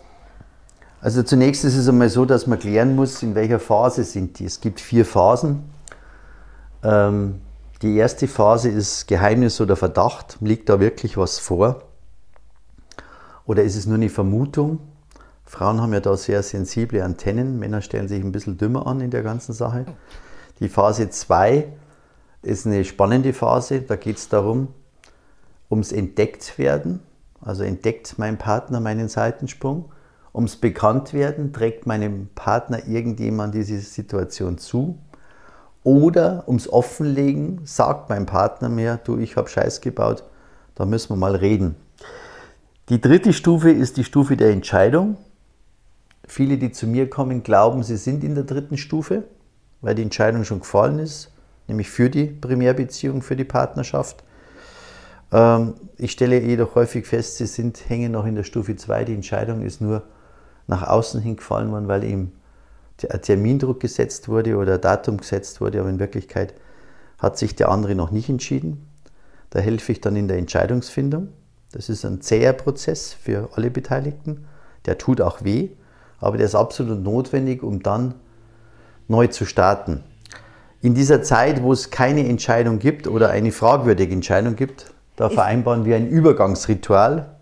[1.03, 4.45] also zunächst ist es einmal so, dass man klären muss, in welcher Phase sind die.
[4.45, 5.71] Es gibt vier Phasen.
[6.85, 7.41] Ähm,
[7.81, 10.37] die erste Phase ist Geheimnis oder Verdacht.
[10.41, 11.83] Liegt da wirklich was vor?
[13.51, 14.79] Oder ist es nur eine Vermutung?
[15.45, 17.59] Frauen haben ja da sehr sensible Antennen.
[17.59, 19.87] Männer stellen sich ein bisschen dümmer an in der ganzen Sache.
[20.61, 21.67] Die Phase 2
[22.43, 23.81] ist eine spannende Phase.
[23.81, 24.69] Da geht es darum,
[25.69, 27.01] ums Entdecktwerden.
[27.41, 29.87] Also entdeckt mein Partner meinen Seitensprung
[30.33, 34.97] ums Bekanntwerden, trägt meinem Partner irgendjemand diese Situation zu.
[35.83, 40.23] Oder ums Offenlegen, sagt mein Partner mir, du, ich habe Scheiß gebaut,
[40.77, 41.75] da müssen wir mal reden.
[42.91, 45.17] Die dritte Stufe ist die Stufe der Entscheidung.
[46.27, 49.23] Viele, die zu mir kommen, glauben, sie sind in der dritten Stufe,
[49.81, 51.31] weil die Entscheidung schon gefallen ist,
[51.69, 54.25] nämlich für die Primärbeziehung, für die Partnerschaft.
[55.31, 59.05] Ähm, ich stelle jedoch häufig fest, sie sind, hängen noch in der Stufe 2.
[59.05, 60.03] Die Entscheidung ist nur
[60.67, 62.33] nach außen hin gefallen worden, weil ihm
[63.09, 66.55] ein Termindruck gesetzt wurde oder ein Datum gesetzt wurde, aber in Wirklichkeit
[67.19, 68.85] hat sich der andere noch nicht entschieden.
[69.51, 71.29] Da helfe ich dann in der Entscheidungsfindung.
[71.73, 74.47] Das ist ein zäher Prozess für alle Beteiligten.
[74.87, 75.71] Der tut auch weh,
[76.19, 78.15] aber der ist absolut notwendig, um dann
[79.09, 80.03] neu zu starten.
[80.81, 85.85] In dieser Zeit, wo es keine Entscheidung gibt oder eine fragwürdige Entscheidung gibt, da vereinbaren
[85.85, 87.37] wir ein Übergangsritual,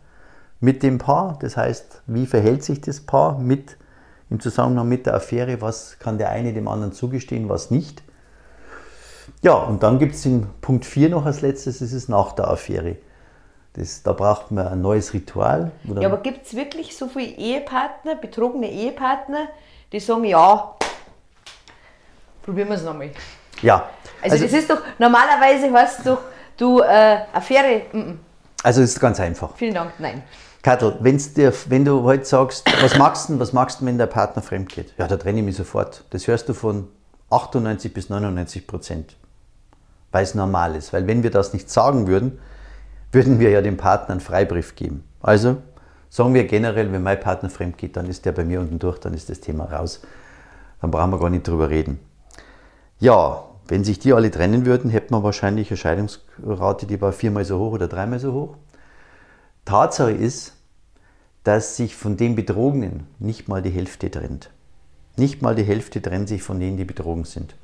[0.61, 1.39] mit dem Paar.
[1.41, 3.77] Das heißt, wie verhält sich das Paar mit,
[4.31, 5.61] im Zusammenhang mit der Affäre?
[5.61, 8.03] Was kann der eine dem anderen zugestehen, was nicht?
[9.43, 12.49] Ja, und dann gibt es in Punkt 4 noch als letztes, das ist nach der
[12.49, 12.97] Affäre.
[13.79, 15.71] Das, da braucht man ein neues Ritual.
[15.85, 19.47] ja, aber gibt es wirklich so viele Ehepartner, betrogene Ehepartner,
[19.93, 20.75] die sagen, ja,
[22.43, 23.11] probieren wir es nochmal.
[23.63, 23.89] Ja.
[24.21, 26.19] Also, also das ist doch, normalerweise heißt es doch,
[26.57, 28.15] du, äh, Affäre, mm -mm.
[28.65, 29.55] Also ist ganz einfach.
[29.55, 30.25] Vielen Dank, nein.
[30.63, 34.09] Kattel, wenn's dir, wenn du heute sagst, was magst du, was magst du, wenn der
[34.09, 34.93] Partner fremd geht?
[34.99, 36.03] Ja, da trenne ich mich sofort.
[36.11, 36.89] Das hörst du von
[37.31, 39.15] 98 bis 99 Prozent,
[40.11, 40.93] weil es normal ist.
[40.93, 42.41] Weil wenn wir das nicht sagen würden,
[43.13, 45.05] würden wir ja dem Partner einen Freibrief geben.
[45.21, 45.57] Also
[46.11, 48.99] sagen wir generell, wenn mein Partner fremd geht, dann ist der bei mir unten durch,
[48.99, 50.03] dann ist das Thema raus.
[50.81, 51.99] Dann brauchen wir gar nicht drüber reden.
[53.01, 57.45] Ja, wenn sich die alle trennen würden, hätte man wahrscheinlich eine Scheidungsrate, die war viermal
[57.45, 58.57] so hoch oder dreimal so hoch.
[59.65, 60.55] Tatsache ist,
[61.45, 64.51] dass sich von den Betrogenen nicht mal die Hälfte trennt.
[65.17, 67.55] Nicht mal die Hälfte trennt sich von denen, die betrogen sind.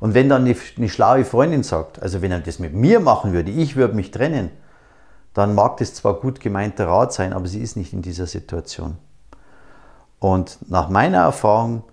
[0.00, 3.50] Und wenn dann eine, schlaue Freundin sagt, also wenn er das mit mir machen würde,
[3.50, 4.50] ich würde mich trennen,
[5.32, 8.96] dann mag das zwar gut gemeinter Rat sein, aber sie ist nicht in dieser Situation.
[10.18, 11.84] Und nach meiner Erfahrung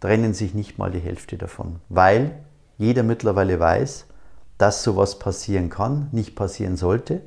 [0.00, 2.32] trennen sich nicht mal die Hälfte davon, weil
[2.76, 4.06] jeder mittlerweile weiß,
[4.58, 7.22] dass sowas passieren kann, nicht passieren sollte.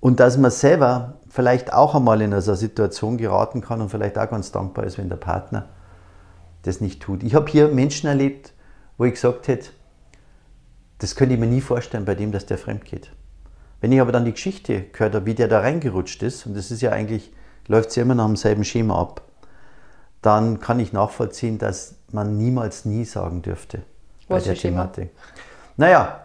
[0.00, 4.18] Und dass man selber vielleicht auch einmal in so eine Situation geraten kann und vielleicht
[4.18, 5.66] auch ganz dankbar ist, wenn der Partner
[6.62, 7.22] das nicht tut.
[7.22, 8.52] Ich habe hier Menschen erlebt,
[8.98, 9.70] wo ich gesagt hätte,
[10.98, 13.10] das könnte ich mir nie vorstellen bei dem, dass der fremd geht.
[13.80, 16.70] Wenn ich aber dann die Geschichte gehört habe, wie der da reingerutscht ist, und das
[16.70, 17.32] ist ja eigentlich,
[17.66, 19.22] läuft es ja immer nach demselben Schema ab,
[20.22, 23.82] dann kann ich nachvollziehen, dass man niemals nie sagen dürfte
[24.28, 25.10] bei der Thematik.
[25.76, 26.22] Naja,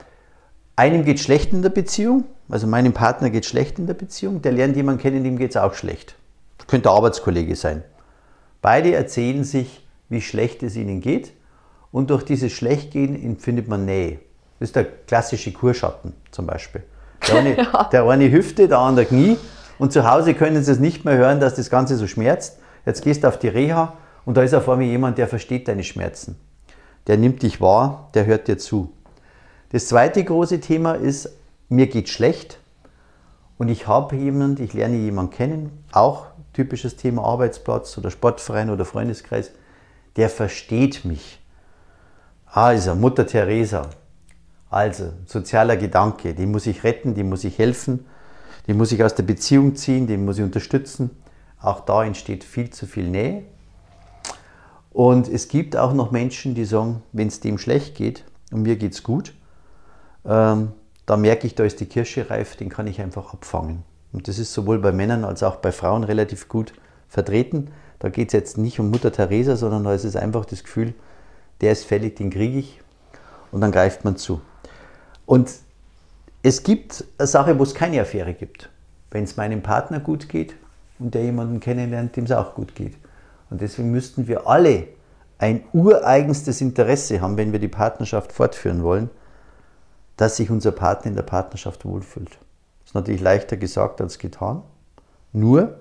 [0.76, 4.52] einem geht schlecht in der Beziehung, also meinem Partner geht schlecht in der Beziehung, der
[4.52, 6.16] lernt jemanden kennen, dem geht es auch schlecht.
[6.60, 7.84] Das könnte Arbeitskollege sein.
[8.62, 11.34] Beide erzählen sich, wie schlecht es ihnen geht
[11.98, 14.20] und durch dieses Schlechtgehen empfindet man Nähe.
[14.60, 16.84] Das ist der klassische Kurschatten zum Beispiel.
[17.28, 17.90] Der eine, ja.
[17.92, 19.36] der eine Hüfte, der andere Knie.
[19.80, 22.60] Und zu Hause können sie es nicht mehr hören, dass das Ganze so schmerzt.
[22.86, 23.94] Jetzt gehst du auf die Reha
[24.26, 26.40] und da ist auf einmal jemand, der versteht deine Schmerzen.
[27.08, 28.94] Der nimmt dich wahr, der hört dir zu.
[29.72, 31.32] Das zweite große Thema ist,
[31.68, 32.60] mir geht schlecht
[33.58, 38.86] und ich habe jemanden, ich lerne jemanden kennen, auch typisches Thema Arbeitsplatz oder Sportverein oder
[38.86, 39.50] Freundeskreis,
[40.16, 41.40] der versteht mich.
[42.58, 43.88] Also Mutter Teresa,
[44.72, 48.08] also sozialer Gedanke, die muss ich retten, die muss ich helfen,
[48.66, 51.12] die muss ich aus der Beziehung ziehen, die muss ich unterstützen.
[51.62, 53.44] Auch da entsteht viel zu viel Nähe.
[54.92, 58.76] Und es gibt auch noch Menschen, die sagen, wenn es dem schlecht geht und mir
[58.76, 59.36] geht es gut,
[60.26, 60.72] ähm,
[61.06, 63.84] da merke ich, da ist die Kirsche reif, den kann ich einfach abfangen.
[64.14, 66.74] Und das ist sowohl bei Männern als auch bei Frauen relativ gut
[67.08, 67.68] vertreten.
[68.00, 70.96] Da geht es jetzt nicht um Mutter Teresa, sondern da ist es einfach das Gefühl,
[71.62, 72.82] der ist fällig, den kriege ich
[73.52, 74.42] und dann greift man zu.
[75.26, 75.52] Und
[76.44, 78.70] es gibt eine Sache, wo es keine Affäre gibt.
[79.12, 80.56] Wenn es meinem Partner gut geht
[81.00, 82.96] und der jemanden kennenlernt, dem es auch gut geht.
[83.50, 84.88] Und deswegen müssten wir alle
[85.40, 89.10] ein ureigenstes Interesse haben, wenn wir die Partnerschaft fortführen wollen,
[90.18, 92.32] dass sich unser Partner in der Partnerschaft wohlfühlt.
[92.32, 94.64] Das ist natürlich leichter gesagt als getan.
[95.32, 95.78] Nur,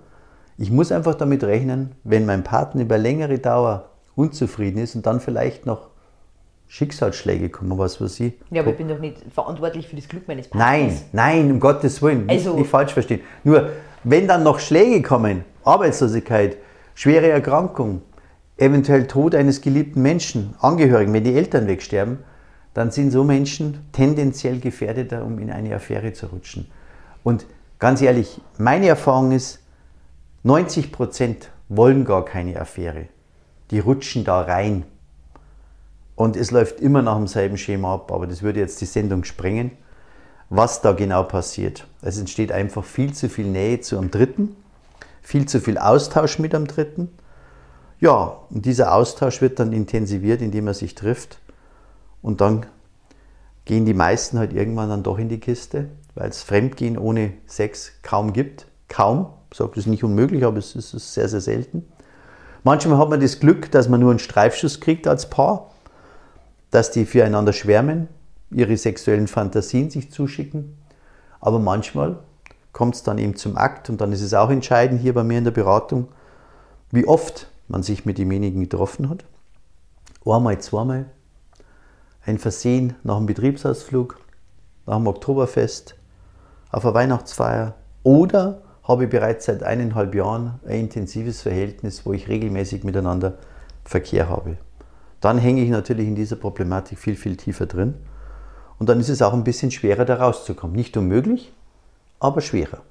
[0.59, 5.21] ich muss einfach damit rechnen, wenn mein Partner über längere Dauer unzufrieden ist und dann
[5.21, 5.91] vielleicht noch
[6.69, 8.33] Schicksalsschläge kommen, was weiß ich.
[8.51, 10.69] Ja, aber ich bin doch nicht verantwortlich für das Glück meines Partners.
[10.69, 13.21] Nein, nein, um Gottes Willen, also, nicht, nicht falsch verstehen.
[13.45, 13.71] Nur,
[14.03, 16.57] wenn dann noch Schläge kommen, Arbeitslosigkeit,
[16.95, 18.03] schwere Erkrankung,
[18.57, 22.19] eventuell Tod eines geliebten Menschen, Angehörigen, wenn die Eltern wegsterben,
[22.75, 26.71] dann sind so Menschen tendenziell gefährdeter, um in eine Affäre zu rutschen.
[27.23, 27.47] Und
[27.79, 29.61] ganz ehrlich, meine Erfahrung ist,
[30.43, 33.09] 90 Prozent wollen gar keine Affäre.
[33.71, 34.85] Die rutschen da rein.
[36.15, 39.73] Und es läuft immer nach demselben Schema ab, aber das würde jetzt die Sendung sprengen,
[40.49, 41.87] was da genau passiert.
[42.01, 44.57] Es entsteht einfach viel zu viel Nähe zu einem Dritten,
[45.21, 47.11] viel zu viel Austausch mit einem Dritten.
[48.01, 51.39] Ja, und dieser Austausch wird dann intensiviert, indem er sich trifft
[52.23, 52.67] und dann
[53.67, 57.93] gehen die meisten halt irgendwann dann doch in die Kiste, weil es Fremdgehen ohne Sex
[58.03, 58.67] kaum gibt.
[58.89, 59.27] Kaum.
[59.51, 61.87] Ich sage, das nicht unmöglich, aber es ist sehr, sehr selten.
[62.67, 65.71] Manchmal hat man das Glück, dass man nur einen Streifschuss kriegt als Paar,
[66.73, 68.09] dass die füreinander schwärmen,
[68.51, 70.77] ihre sexuellen Fantasien sich zuschicken.
[71.39, 72.19] Aber manchmal
[72.73, 75.39] kommt es dann eben zum Akt und dann ist es auch entscheidend hier bei mir
[75.39, 76.09] in der Beratung,
[76.91, 79.25] wie oft man sich mit demjenigen getroffen hat.
[80.25, 81.05] Einmal, zweimal,
[82.25, 84.19] ein Versehen nach einem Betriebsausflug,
[84.87, 85.95] nach dem Oktoberfest,
[86.73, 92.29] auf einer Weihnachtsfeier oder habe ich bereits seit eineinhalb Jahren ein intensives Verhältnis, wo ich
[92.29, 93.35] regelmäßig miteinander
[93.85, 94.57] Verkehr habe.
[95.21, 97.95] Dann hänge ich natürlich in dieser Problematik viel, viel tiefer drin.
[98.79, 100.77] Und dann ist es auch ein bisschen schwerer, da rauszukommen.
[100.77, 101.53] Nicht unmöglich,
[102.21, 102.83] aber schwerer.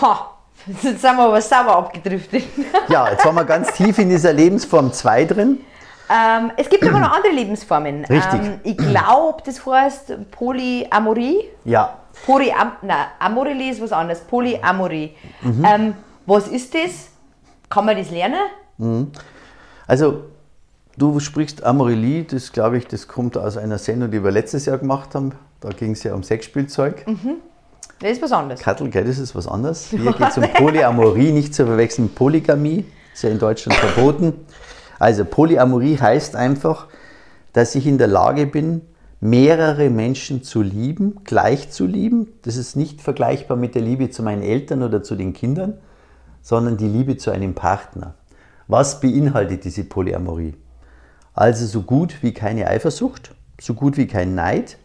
[0.00, 0.30] Ha,
[0.66, 2.42] jetzt sind wir aber sauber abgedriftet.
[2.88, 5.60] ja, jetzt waren wir ganz tief in dieser Lebensform 2 drin.
[6.10, 8.04] Ähm, es gibt aber noch andere Lebensformen.
[8.04, 8.40] Richtig.
[8.40, 11.44] Ähm, ich glaube, das heißt Polyamorie.
[11.64, 11.98] Ja.
[12.26, 14.20] Polyam nein, Amorelie ist was anderes.
[14.20, 15.14] Polyamorie.
[15.42, 15.64] Mhm.
[15.64, 15.94] Ähm,
[16.26, 17.08] was ist das?
[17.68, 18.40] Kann man das lernen?
[18.78, 19.10] Mhm.
[19.86, 20.24] Also,
[20.96, 24.78] du sprichst Amorelie, das glaube ich, das kommt aus einer Sendung, die wir letztes Jahr
[24.78, 25.32] gemacht haben.
[25.60, 27.06] Da ging es ja um Sexspielzeug.
[27.06, 27.36] Mhm.
[28.00, 28.60] Das ist was anderes.
[28.60, 29.86] Kattel, gell, das ist was anderes.
[29.90, 32.84] Hier geht es um Polyamorie, nicht zu verwechseln mit Polygamie.
[33.12, 34.34] Ist ja in Deutschland verboten.
[34.98, 36.88] Also Polyamorie heißt einfach,
[37.52, 38.82] dass ich in der Lage bin,
[39.20, 42.28] mehrere Menschen zu lieben, gleich zu lieben.
[42.42, 45.78] Das ist nicht vergleichbar mit der Liebe zu meinen Eltern oder zu den Kindern,
[46.42, 48.14] sondern die Liebe zu einem Partner.
[48.66, 50.54] Was beinhaltet diese Polyamorie?
[51.34, 54.78] Also so gut wie keine Eifersucht, so gut wie kein Neid.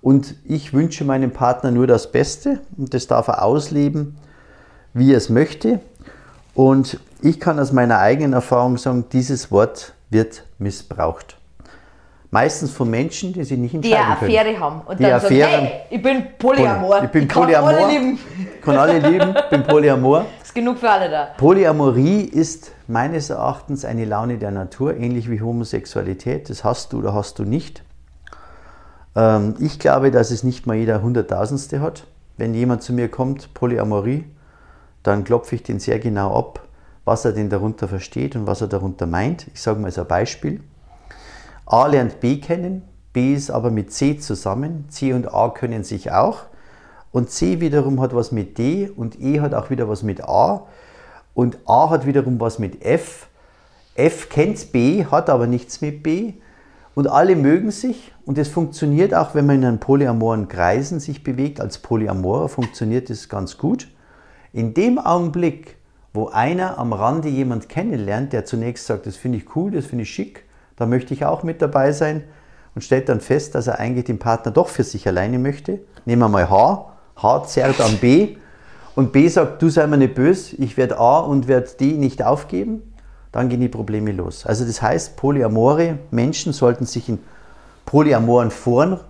[0.00, 4.16] Und ich wünsche meinem Partner nur das Beste und das darf er ausleben,
[4.94, 5.80] wie er es möchte.
[6.54, 11.38] Und ich kann aus meiner eigenen Erfahrung sagen, dieses Wort wird missbraucht.
[12.34, 14.60] Meistens von Menschen, die sich nicht entscheiden die eine Affäre können.
[14.60, 17.04] haben und die dann Affäre, sagen, hey, ich bin Polyamor.
[17.04, 17.70] Ich bin ich Polyamor.
[17.72, 18.18] Kann alle lieben.
[18.62, 20.24] Kann alle lieben, bin Polyamor.
[20.42, 21.28] Ist genug für alle da.
[21.36, 26.48] Polyamorie ist meines Erachtens eine Laune der Natur, ähnlich wie Homosexualität.
[26.48, 27.82] Das hast du oder hast du nicht.
[29.14, 32.04] Ähm, ich glaube, dass es nicht mal jeder Hunderttausendste hat.
[32.38, 34.24] Wenn jemand zu mir kommt, Polyamorie,
[35.02, 36.60] dann klopfe ich den sehr genau ab,
[37.04, 39.48] was er denn darunter versteht und was er darunter meint.
[39.52, 40.60] Ich sage mal als ein Beispiel.
[41.72, 42.82] A lernt B kennen,
[43.14, 46.40] B ist aber mit C zusammen, C und A können sich auch.
[47.12, 50.66] Und C wiederum hat was mit D und E hat auch wieder was mit A.
[51.32, 53.28] Und A hat wiederum was mit F.
[53.94, 56.34] F kennt B, hat aber nichts mit B.
[56.94, 61.24] Und alle mögen sich und es funktioniert auch, wenn man in einem polyamoren Kreisen sich
[61.24, 61.58] bewegt.
[61.58, 63.88] Als Polyamorer funktioniert es ganz gut.
[64.52, 65.78] In dem Augenblick,
[66.12, 70.02] wo einer am Rande jemand kennenlernt, der zunächst sagt, das finde ich cool, das finde
[70.02, 70.44] ich schick,
[70.76, 72.24] da möchte ich auch mit dabei sein
[72.74, 75.80] und stellt dann fest, dass er eigentlich den Partner doch für sich alleine möchte.
[76.04, 76.92] Nehmen wir mal H.
[77.22, 78.36] H zerrt an B
[78.94, 82.24] und B sagt, du sei mir nicht böse, ich werde A und werde D nicht
[82.24, 82.82] aufgeben
[83.32, 84.46] dann gehen die Probleme los.
[84.46, 87.18] Also das heißt, polyamore Menschen sollten sich in
[87.86, 89.00] polyamoren Foren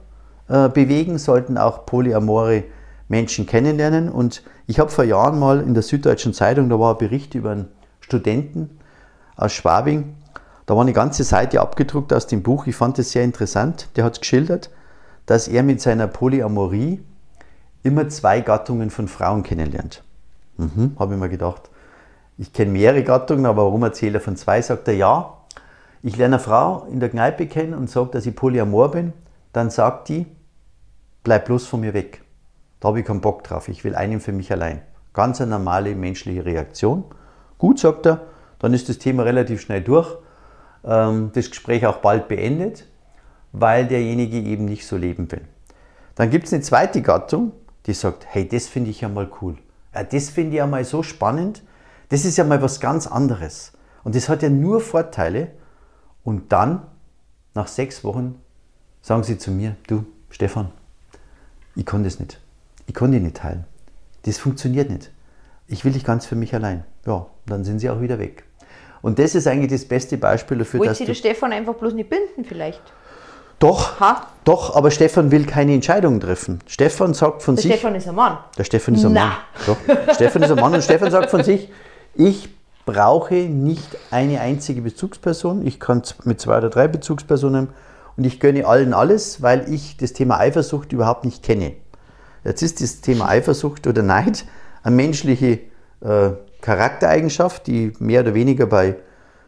[0.49, 2.63] äh, bewegen, sollten auch polyamore
[3.09, 4.09] Menschen kennenlernen.
[4.09, 7.51] Und ich habe vor Jahren mal in der Süddeutschen Zeitung, da war ein Bericht über
[7.51, 7.69] einen
[8.01, 8.79] Studenten
[9.37, 10.15] aus Schwabing,
[10.67, 12.67] da war eine ganze Seite abgedruckt aus dem Buch.
[12.67, 13.89] Ich fand es sehr interessant.
[13.97, 14.71] Der hat geschildert,
[15.27, 17.03] dass er mit seiner Polyamorie
[17.83, 20.03] immer zwei Gattungen von Frauen kennenlernt.
[20.57, 21.73] Mhm, habe ich mir gedacht
[22.39, 24.61] ich kenne mehrere Gattungen, aber warum erzähle er von zwei?
[24.63, 25.39] Sagt er, ja,
[26.03, 29.13] ich lerne eine Frau in der Kneipe kennen und sage, dass ich polyamor bin,
[29.53, 30.27] dann sagt die,
[31.23, 32.23] bleib bloß von mir weg.
[32.81, 34.83] Da habe ich keinen Bock drauf, ich will einen für mich allein.
[35.13, 37.05] Ganz eine normale menschliche Reaktion.
[37.59, 38.23] Gut, sagt er,
[38.59, 40.17] dann ist das Thema relativ schnell durch,
[40.85, 42.87] ähm, das Gespräch auch bald beendet,
[43.53, 45.43] weil derjenige eben nicht so leben will.
[46.15, 47.53] Dann gibt es eine zweite Gattung,
[47.87, 49.57] die sagt, hey, das finde ich ja mal cool.
[49.95, 51.63] Ja, das finde ich ja mal so spannend,
[52.09, 53.73] das ist ja mal was ganz anderes.
[54.05, 55.53] Und das hat ja nur Vorteile.
[56.25, 56.83] Und dann,
[57.55, 58.41] nach sechs Wochen,
[59.01, 60.71] sagen sie zu mir, du, Stefan,
[61.75, 62.41] ich kann das nicht.
[62.87, 63.65] Ich kann die nicht teilen.
[64.25, 65.11] Das funktioniert nicht.
[65.67, 66.85] Ich will dich ganz für mich allein.
[67.07, 68.45] Ja, dann sind sie auch wieder weg.
[69.03, 71.93] Und das ist eigentlich das beste Beispiel dafür, Wollt dass Sie den Stefan einfach bloß
[71.93, 72.81] nicht binden vielleicht?
[73.59, 74.27] Doch, ha?
[74.45, 76.61] doch, aber Stefan will keine Entscheidungen treffen.
[76.67, 77.71] Stefan sagt von der sich...
[77.71, 78.39] Der Stefan ist ein Mann.
[78.59, 79.25] Der Stefan ist ein Na.
[79.25, 79.37] Mann.
[79.67, 81.69] Doch, Stefan ist ein Mann und Stefan sagt von sich,
[82.15, 82.49] ich
[82.85, 85.67] brauche nicht eine einzige Bezugsperson.
[85.67, 87.69] Ich kann mit zwei oder drei Bezugspersonen
[88.17, 91.75] und ich gönne allen alles, weil ich das Thema Eifersucht überhaupt nicht kenne.
[92.45, 94.45] Jetzt ist das Thema Eifersucht oder Neid
[94.83, 95.61] eine menschliche
[96.01, 96.31] äh,
[96.63, 98.97] Charaktereigenschaft, die mehr oder weniger bei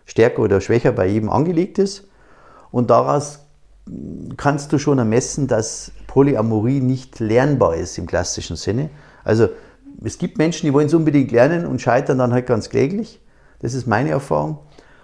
[0.05, 2.07] stärker oder schwächer bei jedem angelegt ist.
[2.71, 3.41] Und daraus
[4.37, 8.91] kannst du schon ermessen, dass Polyamorie nicht lernbar ist im klassischen Sinne.
[9.25, 9.49] Also
[10.03, 13.21] es gibt Menschen, die wollen es unbedingt lernen und scheitern dann halt ganz kläglich.
[13.61, 14.59] Das ist meine Erfahrung.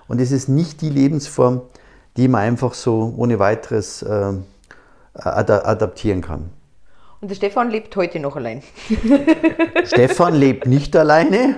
[0.09, 1.63] Und es ist nicht die Lebensform,
[2.17, 4.33] die man einfach so ohne weiteres äh,
[5.15, 6.51] adaptieren kann.
[7.21, 8.63] Und der Stefan lebt heute noch allein.
[9.85, 11.57] Stefan lebt nicht alleine.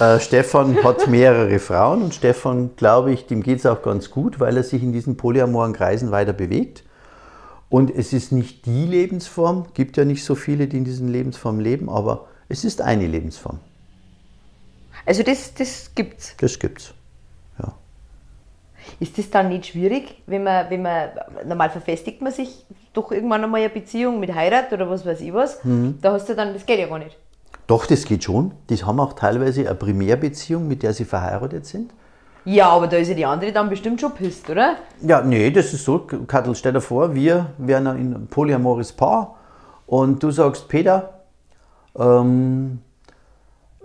[0.00, 4.38] Äh, Stefan hat mehrere Frauen und Stefan, glaube ich, dem geht es auch ganz gut,
[4.40, 6.84] weil er sich in diesen polyamoren Kreisen weiter bewegt.
[7.68, 11.60] Und es ist nicht die Lebensform, gibt ja nicht so viele, die in diesen Lebensformen
[11.60, 13.60] leben, aber es ist eine Lebensform.
[15.04, 16.36] Also das, das es?
[16.38, 16.94] Das gibt's,
[17.58, 17.74] ja.
[19.00, 21.10] Ist das dann nicht schwierig, wenn man, wenn man,
[21.46, 22.64] normal verfestigt man sich
[22.94, 25.98] doch irgendwann einmal eine Beziehung mit Heirat oder was weiß ich was, mhm.
[26.00, 27.16] da hast du dann, das geht ja gar nicht.
[27.68, 28.52] Doch, das geht schon.
[28.70, 31.92] Die haben auch teilweise eine Primärbeziehung, mit der sie verheiratet sind.
[32.46, 34.76] Ja, aber da ist ja die andere dann bestimmt schon pisst, oder?
[35.02, 35.98] Ja, nee, das ist so.
[35.98, 39.36] Kattel, stell dir vor, wir wären ein polyamores Paar
[39.86, 41.20] und du sagst, Peter,
[41.94, 42.80] ähm,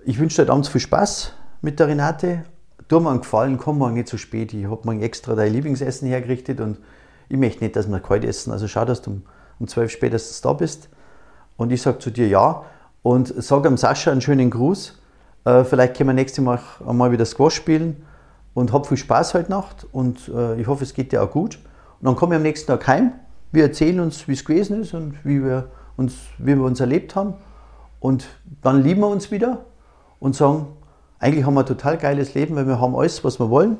[0.05, 2.45] ich wünsche dir ganz viel Spaß mit der Renate.
[2.87, 4.53] Tu mir einen Gefallen, komm morgen nicht zu spät.
[4.53, 6.77] Ich habe mir extra dein Lieblingsessen hergerichtet und
[7.27, 8.53] ich möchte nicht, dass wir kalt essen.
[8.53, 9.23] Also schau, dass du um,
[9.59, 10.87] um 12 spätestens da bist.
[11.57, 12.63] Und ich sage zu dir ja
[13.03, 14.97] und sage am Sascha einen schönen Gruß.
[15.45, 18.03] Äh, vielleicht können wir nächstes Mal einmal wieder Squash spielen
[18.53, 21.59] und hab viel Spaß heute Nacht und äh, ich hoffe, es geht dir auch gut.
[21.99, 23.11] Und dann komme ich am nächsten Tag heim.
[23.51, 27.15] Wir erzählen uns, wie es gewesen ist und wie wir uns, wie wir uns erlebt
[27.15, 27.35] haben.
[27.99, 28.25] Und
[28.61, 29.65] dann lieben wir uns wieder
[30.19, 30.67] und sagen,
[31.19, 33.77] eigentlich haben wir ein total geiles Leben, weil wir haben alles, was wir wollen.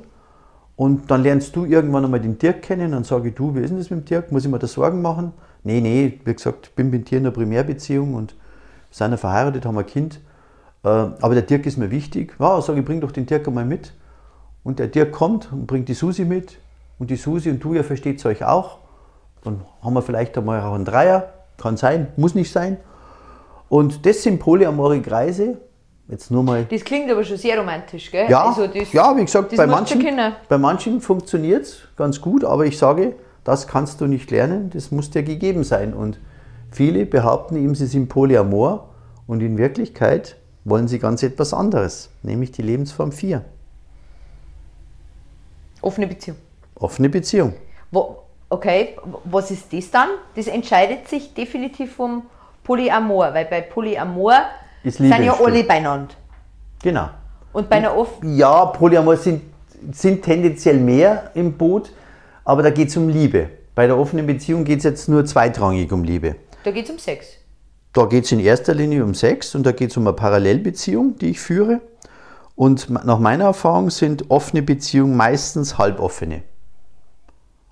[0.76, 3.70] Und dann lernst du irgendwann einmal den Dirk kennen, dann sage ich, du, wie ist
[3.70, 4.32] denn das mit dem Dirk?
[4.32, 5.34] Muss ich mir da Sorgen machen?
[5.64, 8.36] Nee, nee, wie gesagt, ich bin mit dir in einer Primärbeziehung und
[8.94, 10.20] sind ja verheiratet, haben ein Kind.
[10.84, 12.36] Äh, aber der Dirk ist mir wichtig.
[12.40, 13.94] Ja, sage ich, bring doch den Dirk einmal mit.
[14.64, 16.60] Und der Dirk kommt und bringt die Susi mit.
[17.00, 18.78] Und die Susi und du, ihr versteht euch auch.
[19.44, 21.34] Dann haben wir vielleicht einmal auch einen Dreier.
[21.58, 22.78] Kann sein, muss nicht sein.
[23.68, 25.58] Und das sind polyamore Kreise.
[26.08, 26.66] Jetzt nur mal.
[26.66, 28.30] Das klingt aber schon sehr romantisch, gell?
[28.30, 30.06] Ja, also das, ja wie gesagt, bei manchen,
[30.50, 34.92] bei manchen funktioniert es ganz gut, aber ich sage, das kannst du nicht lernen, das
[34.92, 35.94] muss dir gegeben sein.
[35.94, 36.20] Und
[36.76, 38.90] viele behaupten ihm, sie sind polyamor
[39.28, 43.44] und in Wirklichkeit wollen sie ganz etwas anderes, nämlich die Lebensform 4.
[45.82, 46.38] Offene Beziehung.
[46.76, 47.54] Offene Beziehung.
[47.92, 48.96] Wo, okay,
[49.26, 50.10] was ist das dann?
[50.36, 52.24] Das entscheidet sich definitiv vom
[52.64, 54.36] Polyamor, weil bei Polyamor
[54.84, 56.14] sind ja alle beieinander.
[56.82, 57.10] Genau.
[57.52, 58.24] Und bei einer oft.
[58.24, 59.42] Ja, Polyamor sind,
[59.92, 61.92] sind tendenziell mehr im Boot,
[62.46, 63.50] aber da geht es um Liebe.
[63.76, 66.36] Bei der offenen Beziehung geht es jetzt nur zweitrangig um Liebe.
[66.64, 67.28] Da geht es um Sex.
[67.92, 71.18] Da geht es in erster Linie um Sex und da geht es um eine Parallelbeziehung,
[71.18, 71.82] die ich führe.
[72.56, 76.44] Und nach meiner Erfahrung sind offene Beziehungen meistens halboffene.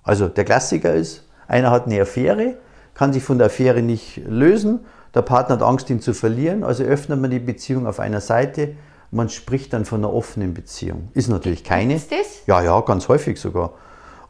[0.02, 2.58] Also der Klassiker ist, einer hat eine Affäre,
[2.94, 4.80] kann sich von der Affäre nicht lösen,
[5.14, 8.74] der Partner hat Angst, ihn zu verlieren, also öffnet man die Beziehung auf einer Seite,
[9.10, 11.08] man spricht dann von einer offenen Beziehung.
[11.12, 11.94] Ist natürlich keine.
[11.94, 12.46] Ist das?
[12.46, 13.74] Ja, ja, ganz häufig sogar.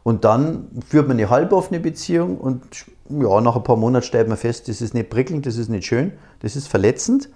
[0.03, 2.63] Und dann führt man eine halboffene Beziehung und
[3.09, 5.85] ja, nach ein paar Monaten stellt man fest, das ist nicht prickelnd, das ist nicht
[5.85, 7.29] schön, das ist verletzend.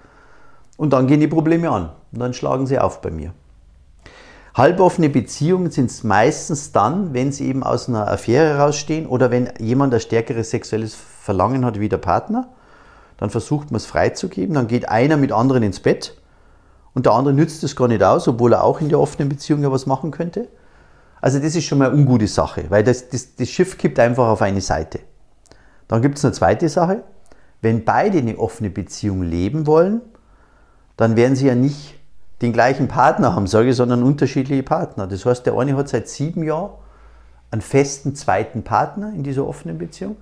[0.77, 3.33] Und dann gehen die Probleme an und dann schlagen sie auf bei mir.
[4.55, 9.51] Halboffene Beziehungen sind es meistens dann, wenn sie eben aus einer Affäre rausstehen oder wenn
[9.59, 12.47] jemand ein stärkeres sexuelles Verlangen hat wie der Partner.
[13.17, 16.17] Dann versucht man es freizugeben, dann geht einer mit anderen ins Bett
[16.93, 19.61] und der andere nützt es gar nicht aus, obwohl er auch in der offenen Beziehung
[19.61, 20.47] ja was machen könnte.
[21.21, 24.27] Also das ist schon mal eine ungute Sache, weil das, das, das Schiff kippt einfach
[24.27, 24.99] auf eine Seite.
[25.87, 27.03] Dann gibt es eine zweite Sache.
[27.61, 30.01] Wenn beide eine offene Beziehung leben wollen,
[30.95, 31.95] dann werden sie ja nicht
[32.41, 35.07] den gleichen Partner haben, sage ich, sondern unterschiedliche Partner.
[35.07, 36.71] Das heißt, der eine hat seit sieben Jahren
[37.49, 40.17] einen festen zweiten Partner in dieser offenen Beziehung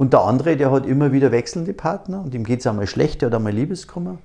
[0.00, 3.20] und der andere, der hat immer wieder wechselnde Partner und ihm geht es einmal schlecht,
[3.20, 4.16] der hat einmal Liebeskummer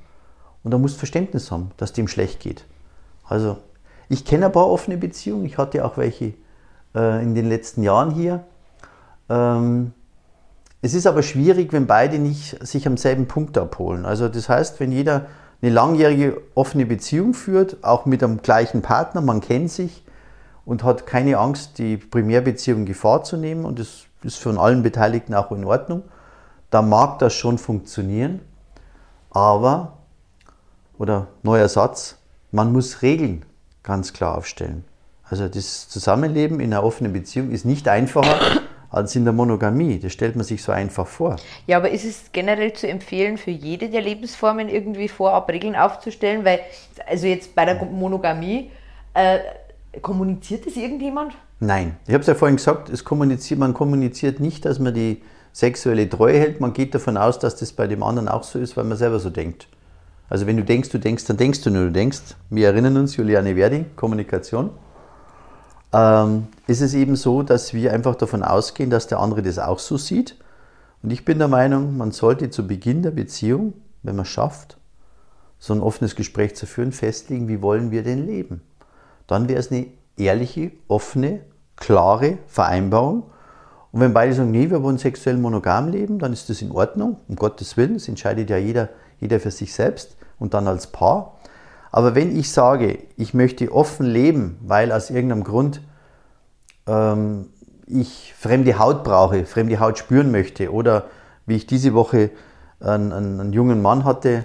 [0.63, 2.65] und da muss Verständnis haben, dass dem schlecht geht.
[3.25, 3.57] Also
[4.07, 6.33] ich kenne ein paar offene Beziehungen, ich hatte auch welche
[6.95, 8.45] äh, in den letzten Jahren hier.
[9.27, 9.91] Ähm,
[10.85, 14.05] es ist aber schwierig, wenn beide nicht sich am selben Punkt abholen.
[14.05, 15.25] Also das heißt, wenn jeder
[15.59, 20.03] eine langjährige offene Beziehung führt, auch mit einem gleichen Partner, man kennt sich
[20.63, 24.83] und hat keine Angst, die Primärbeziehung in Gefahr zu nehmen und das ist von allen
[24.83, 26.03] Beteiligten auch in Ordnung,
[26.69, 28.41] dann mag das schon funktionieren,
[29.31, 29.93] aber,
[30.99, 32.17] oder neuer Satz,
[32.51, 33.43] man muss Regeln
[33.81, 34.85] ganz klar aufstellen.
[35.23, 39.99] Also das Zusammenleben in einer offenen Beziehung ist nicht einfacher als in der Monogamie.
[39.99, 41.35] Das stellt man sich so einfach vor.
[41.67, 46.45] Ja, aber ist es generell zu empfehlen, für jede der Lebensformen irgendwie vorab Regeln aufzustellen?
[46.45, 46.59] Weil,
[47.07, 48.71] also jetzt bei der Monogamie,
[49.13, 49.39] äh,
[50.01, 51.33] kommuniziert das irgendjemand?
[51.59, 51.95] Nein.
[52.07, 55.21] Ich habe es ja vorhin gesagt, es kommuniziert, man kommuniziert nicht, dass man die
[55.53, 56.59] sexuelle Treue hält.
[56.59, 59.19] Man geht davon aus, dass das bei dem anderen auch so ist, weil man selber
[59.19, 59.67] so denkt.
[60.29, 62.35] Also wenn du denkst, du denkst, dann denkst du nur, du denkst.
[62.49, 64.71] Wir erinnern uns, Juliane Werding, Kommunikation
[65.95, 69.79] ähm, ist es eben so, dass wir einfach davon ausgehen, dass der andere das auch
[69.79, 70.35] so sieht.
[71.01, 73.73] Und ich bin der Meinung, man sollte zu Beginn der Beziehung,
[74.03, 74.77] wenn man es schafft,
[75.57, 78.61] so ein offenes Gespräch zu führen, festlegen, wie wollen wir denn leben.
[79.25, 79.87] Dann wäre es eine
[80.17, 81.41] ehrliche, offene,
[81.77, 83.23] klare Vereinbarung.
[83.91, 87.17] Und wenn beide sagen, nee, wir wollen sexuell monogam leben, dann ist das in Ordnung,
[87.29, 87.93] um Gottes Willen.
[87.93, 88.89] Das entscheidet ja jeder,
[89.21, 91.34] jeder für sich selbst und dann als Paar.
[91.95, 95.79] Aber wenn ich sage, ich möchte offen leben, weil aus irgendeinem Grund
[96.87, 97.47] ähm,
[97.87, 101.05] ich fremde Haut brauche, fremde Haut spüren möchte oder
[101.45, 102.31] wie ich diese Woche
[102.81, 104.43] einen, einen, einen jungen Mann hatte,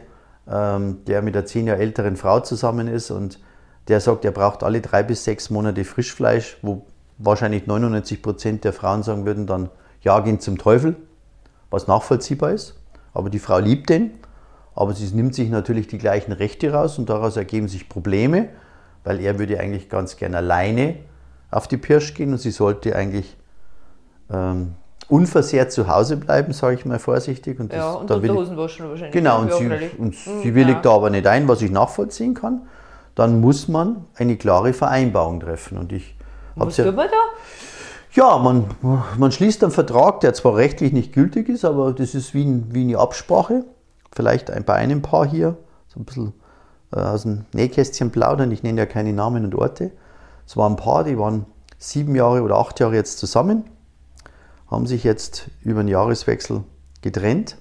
[0.48, 3.40] ähm, der mit einer zehn Jahre älteren Frau zusammen ist und
[3.88, 6.86] der sagt, er braucht alle drei bis sechs Monate Frischfleisch, wo
[7.18, 9.70] wahrscheinlich 99 Prozent der Frauen sagen würden dann,
[10.02, 10.94] ja, gehen zum Teufel,
[11.68, 12.76] was nachvollziehbar ist.
[13.12, 14.12] Aber die Frau liebt den
[14.80, 18.48] aber sie nimmt sich natürlich die gleichen Rechte raus und daraus ergeben sich Probleme,
[19.04, 20.94] weil er würde eigentlich ganz gerne alleine
[21.50, 23.36] auf die Pirsch gehen und sie sollte eigentlich
[24.32, 24.72] ähm,
[25.08, 27.60] unversehrt zu Hause bleiben, sage ich mal vorsichtig.
[27.60, 29.12] Und das, ja, und Unterhosen waschen wahrscheinlich.
[29.12, 29.66] Genau, und, sie,
[29.98, 30.80] und mhm, sie willigt ja.
[30.80, 32.62] da aber nicht ein, was ich nachvollziehen kann.
[33.14, 35.76] Dann muss man eine klare Vereinbarung treffen.
[35.76, 36.16] Und ich
[36.54, 38.14] was tut man da?
[38.14, 38.64] Ja, man,
[39.18, 42.84] man schließt einen Vertrag, der zwar rechtlich nicht gültig ist, aber das ist wie, wie
[42.84, 43.66] eine Absprache
[44.12, 45.56] vielleicht bei einem Paar hier,
[45.88, 46.32] so ein bisschen
[46.92, 48.50] äh, aus dem Nähkästchen plaudern.
[48.50, 49.92] Ich nenne ja keine Namen und Orte.
[50.46, 51.46] Es war ein Paar, die waren
[51.78, 53.64] sieben Jahre oder acht Jahre jetzt zusammen,
[54.70, 56.62] haben sich jetzt über den Jahreswechsel
[57.02, 57.56] getrennt.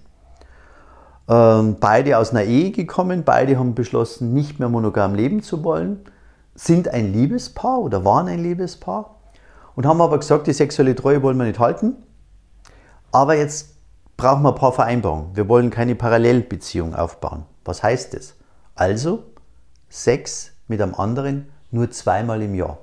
[1.28, 6.00] Ähm, beide aus einer Ehe gekommen, beide haben beschlossen, nicht mehr monogam leben zu wollen,
[6.56, 9.16] sind ein Liebespaar oder waren ein Liebespaar
[9.76, 11.96] und haben aber gesagt, die sexuelle Treue wollen wir nicht halten.
[13.12, 13.76] Aber jetzt
[14.20, 15.34] brauchen wir ein paar Vereinbarungen.
[15.34, 17.46] Wir wollen keine Parallelbeziehung aufbauen.
[17.64, 18.36] Was heißt das?
[18.76, 19.24] Also
[19.88, 22.80] Sex mit einem anderen nur zweimal im Jahr.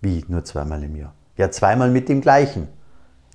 [0.00, 1.14] Wie nur zweimal im Jahr?
[1.36, 2.66] Ja, zweimal mit dem gleichen.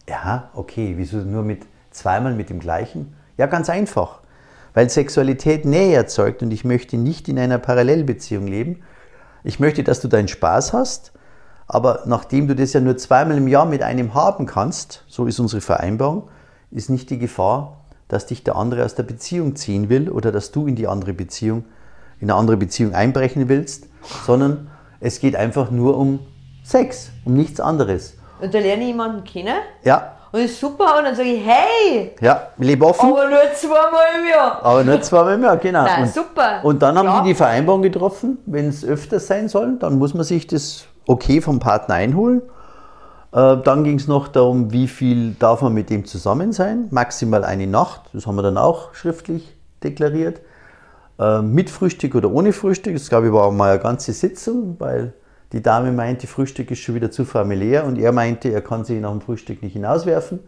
[0.09, 3.15] Ja, okay, wieso nur mit zweimal mit dem gleichen?
[3.37, 4.19] Ja, ganz einfach.
[4.73, 8.81] Weil Sexualität Nähe erzeugt und ich möchte nicht in einer Parallelbeziehung leben.
[9.45, 11.13] Ich möchte, dass du deinen Spaß hast,
[11.65, 15.39] aber nachdem du das ja nur zweimal im Jahr mit einem haben kannst, so ist
[15.39, 16.27] unsere Vereinbarung,
[16.75, 20.51] ist nicht die Gefahr, dass dich der andere aus der Beziehung ziehen will oder dass
[20.51, 21.65] du in die andere Beziehung,
[22.19, 23.87] in eine andere Beziehung einbrechen willst,
[24.25, 24.69] sondern
[24.99, 26.19] es geht einfach nur um
[26.63, 28.17] Sex, um nichts anderes.
[28.41, 29.55] Und da lerne ich jemanden kennen.
[29.83, 30.97] Ja, Und das ist super.
[30.97, 33.09] Und dann sage ich, hey, ja, ich lebe offen.
[33.09, 34.63] aber nur zweimal im Jahr.
[34.63, 35.83] Aber nicht zweimal im Jahr, genau.
[35.85, 36.59] Nein, und, super.
[36.63, 37.21] Und dann haben Ja.
[37.21, 41.39] die die Vereinbarung getroffen, wenn es öfters sein soll, dann muss man sich das Okay
[41.41, 42.41] vom Partner einholen.
[43.35, 46.87] Äh, dann ging es noch darum, wie viel darf man mit dem zusammen sein.
[46.91, 50.39] Maximal eine Nacht, das haben wir dann auch schriftlich deklariert.
[51.19, 55.13] Äh, mit Frühstück oder ohne Frühstück, das glaube ich war mal eine ganze Sitzung, weil
[55.51, 59.01] die Dame meinte, Frühstück ist schon wieder zu familiär und er meinte, er kann sich
[59.01, 60.39] nach dem Frühstück nicht hinauswerfen.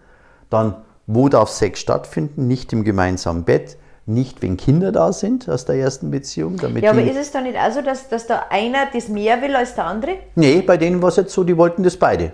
[0.50, 0.76] Dann,
[1.08, 2.48] wo darf Sex stattfinden?
[2.48, 6.56] Nicht im gemeinsamen Bett, nicht wenn Kinder da sind aus der ersten Beziehung.
[6.56, 9.42] Damit Ja, aber ist es dann nicht auch so, dass, dass da einer das mehr
[9.42, 10.12] will als der andere?
[10.36, 12.32] nee, bei denen war es jetzt so, die wollten das beide.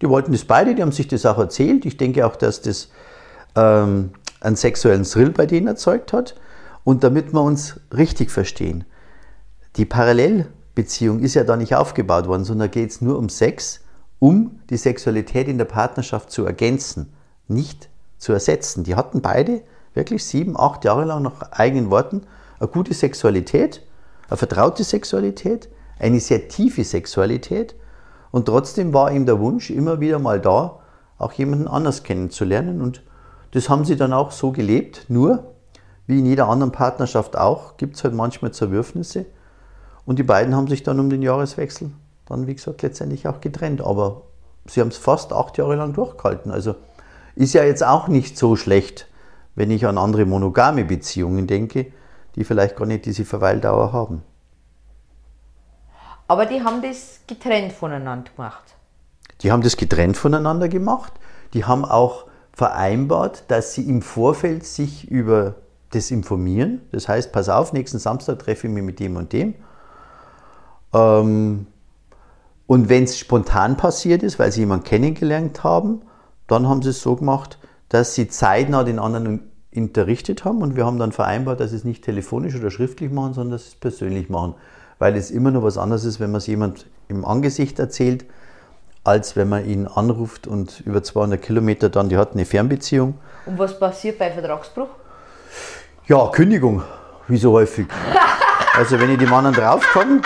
[0.00, 1.84] Die wollten das beide, die haben sich das auch erzählt.
[1.84, 2.88] Ich denke auch, dass das
[3.56, 6.34] ähm, einen sexuellen Thrill bei denen erzeugt hat.
[6.84, 8.84] Und damit wir uns richtig verstehen,
[9.76, 13.80] die Parallelbeziehung ist ja da nicht aufgebaut worden, sondern geht es nur um Sex,
[14.18, 17.12] um die Sexualität in der Partnerschaft zu ergänzen,
[17.46, 17.88] nicht
[18.18, 18.84] zu ersetzen.
[18.84, 19.62] Die hatten beide
[19.94, 22.22] wirklich sieben, acht Jahre lang nach eigenen Worten
[22.58, 23.82] eine gute Sexualität,
[24.28, 25.68] eine vertraute Sexualität,
[25.98, 27.74] eine sehr tiefe Sexualität
[28.30, 30.80] und trotzdem war ihm der Wunsch immer wieder mal da,
[31.18, 33.02] auch jemanden anders kennenzulernen und
[33.52, 35.54] das haben sie dann auch so gelebt, nur
[36.06, 39.26] wie in jeder anderen Partnerschaft auch, gibt es halt manchmal Zerwürfnisse.
[40.06, 41.90] Und die beiden haben sich dann um den Jahreswechsel
[42.26, 43.82] dann, wie gesagt, letztendlich auch getrennt.
[43.82, 44.22] Aber
[44.66, 46.50] sie haben es fast acht Jahre lang durchgehalten.
[46.50, 46.74] Also
[47.34, 49.06] ist ja jetzt auch nicht so schlecht,
[49.54, 51.92] wenn ich an andere monogame Beziehungen denke,
[52.36, 54.22] die vielleicht gar nicht diese Verweildauer haben.
[56.28, 58.62] Aber die haben das getrennt voneinander gemacht.
[59.40, 61.12] Die haben das getrennt voneinander gemacht.
[61.54, 65.56] Die haben auch vereinbart, dass sie im Vorfeld sich über
[65.90, 66.82] das informieren.
[66.92, 69.54] Das heißt, pass auf, nächsten Samstag treffe ich mich mit dem und dem.
[70.92, 71.66] Ähm,
[72.66, 76.02] und wenn es spontan passiert ist, weil sie jemanden kennengelernt haben,
[76.46, 77.58] dann haben sie es so gemacht,
[77.88, 81.84] dass sie zeitnah den anderen unterrichtet haben und wir haben dann vereinbart, dass sie es
[81.84, 84.54] nicht telefonisch oder schriftlich machen, sondern dass sie es persönlich machen.
[84.98, 88.24] Weil es immer noch was anderes ist, wenn man es jemand im Angesicht erzählt,
[89.04, 93.14] als wenn man ihn anruft und über 200 Kilometer dann, die hatten eine Fernbeziehung.
[93.46, 94.88] Und was passiert bei Vertragsbruch?
[96.06, 96.82] Ja, Kündigung,
[97.28, 97.86] wie so häufig.
[98.74, 100.20] Also wenn ich dem anderen draufkomme,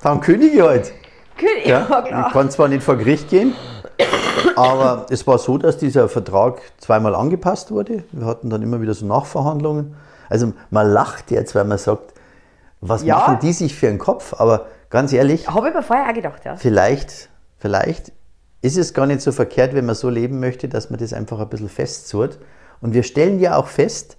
[0.00, 0.92] dann kündige ich halt.
[1.36, 2.32] König, Ja, ja, ich klar.
[2.32, 3.52] kann zwar nicht vor Gericht gehen,
[4.56, 8.04] aber es war so, dass dieser Vertrag zweimal angepasst wurde.
[8.12, 9.94] Wir hatten dann immer wieder so Nachverhandlungen.
[10.30, 12.14] Also man lacht jetzt, weil man sagt,
[12.80, 13.16] was Ja.
[13.16, 14.34] machen die sich für einen Kopf?
[14.38, 16.56] Aber ganz ehrlich, Habe ich mir vorher auch gedacht, ja.
[16.56, 18.12] vielleicht, vielleicht
[18.62, 21.38] ist es gar nicht so verkehrt, wenn man so leben möchte, dass man das einfach
[21.40, 22.38] ein bisschen festzurrt.
[22.80, 24.16] Und wir stellen ja auch fest,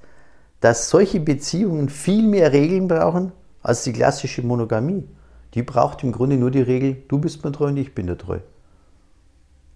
[0.61, 3.31] dass solche Beziehungen viel mehr Regeln brauchen
[3.63, 5.07] als die klassische Monogamie.
[5.53, 8.17] Die braucht im Grunde nur die Regel, du bist mir treu und ich bin dir
[8.17, 8.39] treu.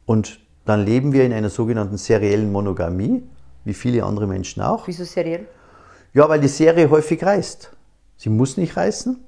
[0.06, 3.24] Und dann leben wir in einer sogenannten seriellen Monogamie,
[3.66, 4.88] wie viele andere Menschen auch.
[4.88, 5.48] Wieso seriell?
[6.14, 7.72] Ja, weil die Serie häufig reißt.
[8.24, 9.22] Sie muss nicht reißen,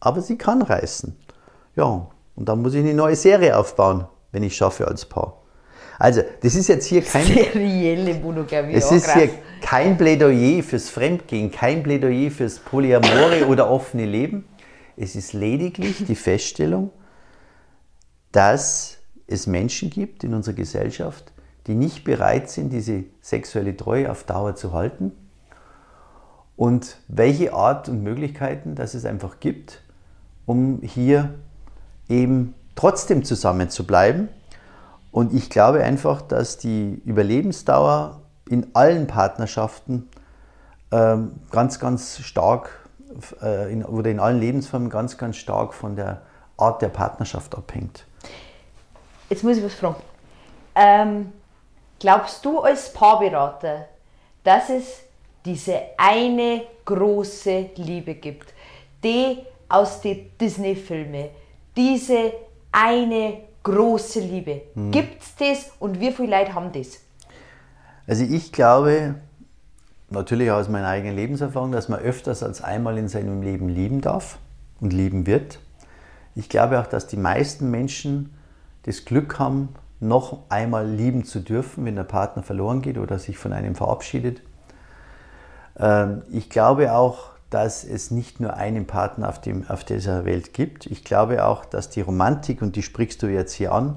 [0.00, 1.14] aber sie kann reißen.
[1.76, 5.42] Ja, und dann muss ich eine neue Serie aufbauen, wenn ich schaffe als Paar.
[5.98, 8.72] Also, das ist jetzt hier kein, Serielle Monogamie.
[8.72, 9.28] es ist hier
[9.60, 14.48] kein Plädoyer fürs Fremdgehen, kein Plädoyer fürs Polyamore oder offene Leben.
[14.96, 16.90] Es ist lediglich die Feststellung,
[18.32, 21.34] dass es Menschen gibt in unserer Gesellschaft,
[21.66, 25.12] die nicht bereit sind, diese sexuelle Treue auf Dauer zu halten.
[26.62, 29.82] Und welche Art und Möglichkeiten, dass es einfach gibt,
[30.46, 31.34] um hier
[32.08, 34.28] eben trotzdem zusammen zu bleiben.
[35.10, 40.08] Und ich glaube einfach, dass die Überlebensdauer in allen Partnerschaften
[40.92, 42.70] ähm, ganz, ganz stark
[43.42, 46.22] äh, in, oder in allen Lebensformen ganz, ganz stark von der
[46.56, 48.06] Art der Partnerschaft abhängt.
[49.30, 49.96] Jetzt muss ich was fragen.
[50.76, 51.32] Ähm,
[51.98, 53.86] glaubst du als Paarberater,
[54.44, 55.02] dass es
[55.44, 58.52] diese eine große Liebe gibt,
[59.02, 59.38] die
[59.68, 61.28] aus den Disney-Filmen,
[61.76, 62.32] diese
[62.70, 67.00] eine große Liebe, gibt es das und wie viele Leute haben das?
[68.06, 69.14] Also ich glaube,
[70.10, 74.38] natürlich aus meiner eigenen Lebenserfahrung, dass man öfters als einmal in seinem Leben lieben darf
[74.80, 75.60] und lieben wird.
[76.34, 78.34] Ich glaube auch, dass die meisten Menschen
[78.84, 79.70] das Glück haben,
[80.00, 84.42] noch einmal lieben zu dürfen, wenn der Partner verloren geht oder sich von einem verabschiedet.
[85.78, 90.54] Ähm, Ich glaube auch, dass es nicht nur einen Partner auf, dem, auf dieser Welt
[90.54, 90.86] gibt.
[90.86, 93.96] Ich glaube auch, dass die Romantik, und die sprichst du jetzt hier an,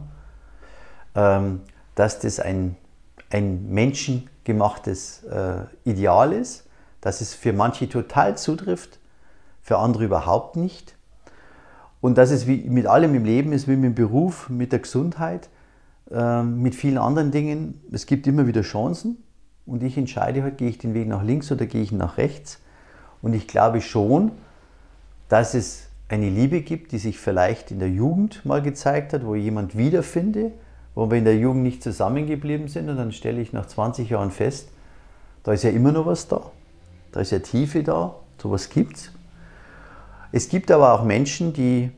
[1.16, 1.62] ähm,
[1.96, 2.76] dass das ein,
[3.32, 6.66] ein menschengemachtes äh, Ideal ist,
[7.02, 9.00] dass es für manche total zutrifft,
[9.62, 10.96] für andere überhaupt nicht.
[12.02, 14.80] Und dass es wie mit allem im Leben ist, wie mit dem Beruf, mit der
[14.80, 15.50] Gesundheit.
[16.12, 17.82] ähm, mit vielen anderen Dingen.
[17.92, 19.24] Es gibt immer wieder Chancen
[19.66, 22.60] und ich entscheide halt, gehe ich den Weg nach links oder gehe ich nach rechts.
[23.22, 24.32] Und ich glaube schon,
[25.30, 29.34] dass es eine Liebe gibt, die sich vielleicht in der Jugend mal gezeigt hat, wo
[29.34, 30.52] ich jemand wiederfinde,
[30.94, 34.32] wo wir in der Jugend nicht zusammengeblieben sind und dann stelle ich nach 20 Jahren
[34.32, 34.70] fest,
[35.44, 36.52] da ist ja immer noch was da,
[37.12, 39.12] da ist ja Tiefe da, sowas gibt's.
[40.32, 41.92] Es gibt aber auch Menschen, die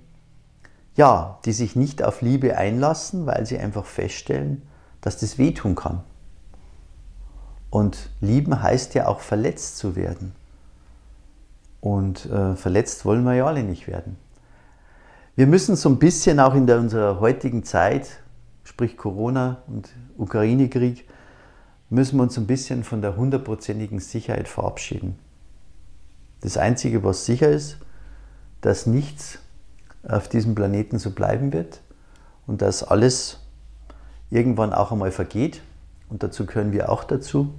[0.98, 4.64] ja, die sich nicht auf Liebe einlassen, weil sie einfach feststellen,
[5.00, 6.04] dass das wehtun kann.
[7.70, 10.34] Und lieben heißt ja auch verletzt zu werden.
[11.82, 14.18] Und äh, verletzt wollen wir ja alle nicht werden.
[15.36, 18.20] Wir müssen so ein bisschen auch in der, unserer heutigen Zeit,
[18.64, 21.08] sprich Corona und Ukraine-Krieg,
[21.90, 25.18] müssen wir uns ein bisschen von der hundertprozentigen Sicherheit verabschieden.
[26.42, 27.78] Das Einzige, was sicher ist,
[28.62, 29.40] dass nichts
[30.08, 31.82] auf diesem Planeten so bleiben wird
[32.46, 33.40] und dass alles
[34.30, 35.62] irgendwann auch einmal vergeht
[36.10, 37.54] und dazu gehören wir auch dazu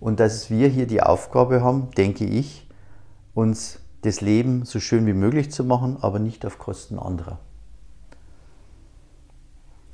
[0.00, 2.66] und dass wir hier die Aufgabe haben, denke ich,
[3.34, 7.38] uns das Leben so schön wie möglich zu machen, aber nicht auf Kosten anderer.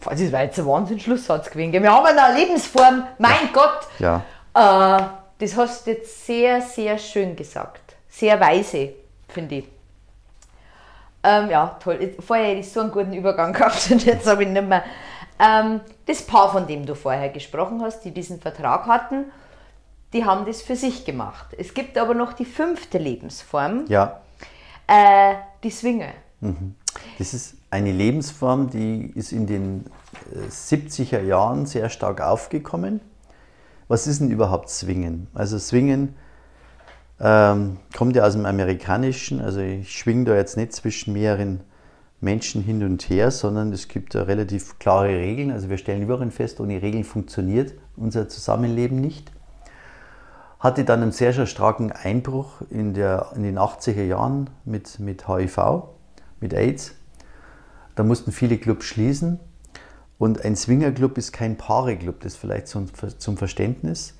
[0.04, 1.72] Das war jetzt ein Wahnsinn-Schlusssatz gewesen.
[1.72, 3.50] Wir haben eine Lebensform, mein ja.
[3.52, 4.22] Gott.
[4.54, 4.98] Ja.
[4.98, 5.02] Äh,
[5.38, 7.96] das hast du jetzt sehr, sehr schön gesagt.
[8.08, 8.90] Sehr weise,
[9.28, 9.64] finde ich.
[11.24, 12.14] Ähm, ja, toll.
[12.24, 14.84] Vorher hätte ich so einen guten Übergang gehabt und jetzt habe ich nicht mehr.
[15.38, 19.26] Ähm, das Paar, von dem du vorher gesprochen hast, die diesen Vertrag hatten,
[20.12, 21.48] die haben das für sich gemacht.
[21.58, 23.84] Es gibt aber noch die fünfte Lebensform.
[23.88, 24.20] Ja.
[24.86, 26.12] Äh, die Swinger.
[26.40, 26.74] Mhm.
[27.18, 29.84] Das ist eine Lebensform, die ist in den
[30.48, 33.00] 70er äh, Jahren sehr stark aufgekommen.
[33.88, 35.28] Was ist denn überhaupt Swingen?
[35.34, 36.16] Also Swingen
[37.20, 41.60] ähm, kommt ja aus dem Amerikanischen, also ich schwinge da jetzt nicht zwischen mehreren
[42.26, 45.52] Menschen hin und her, sondern es gibt relativ klare Regeln.
[45.52, 49.30] Also wir stellen überall fest, ohne Regeln funktioniert unser Zusammenleben nicht.
[50.58, 55.28] Hatte dann einen sehr, sehr starken Einbruch in, der, in den 80er Jahren mit, mit
[55.28, 55.84] HIV,
[56.40, 56.94] mit AIDS.
[57.94, 59.38] Da mussten viele Clubs schließen.
[60.18, 64.14] Und ein Swingerclub ist kein Paare-Club, das vielleicht zum, zum Verständnis.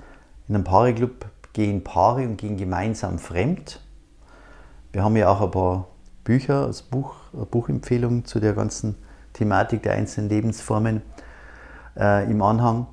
[0.47, 3.81] In einem Paare-Club gehen Paare und gehen gemeinsam fremd.
[4.93, 5.89] Wir haben ja auch ein paar
[6.23, 7.15] Bücher als Buch,
[7.45, 8.97] Buchempfehlungen zu der ganzen
[9.33, 11.03] Thematik der einzelnen Lebensformen
[11.97, 12.87] äh, im Anhang.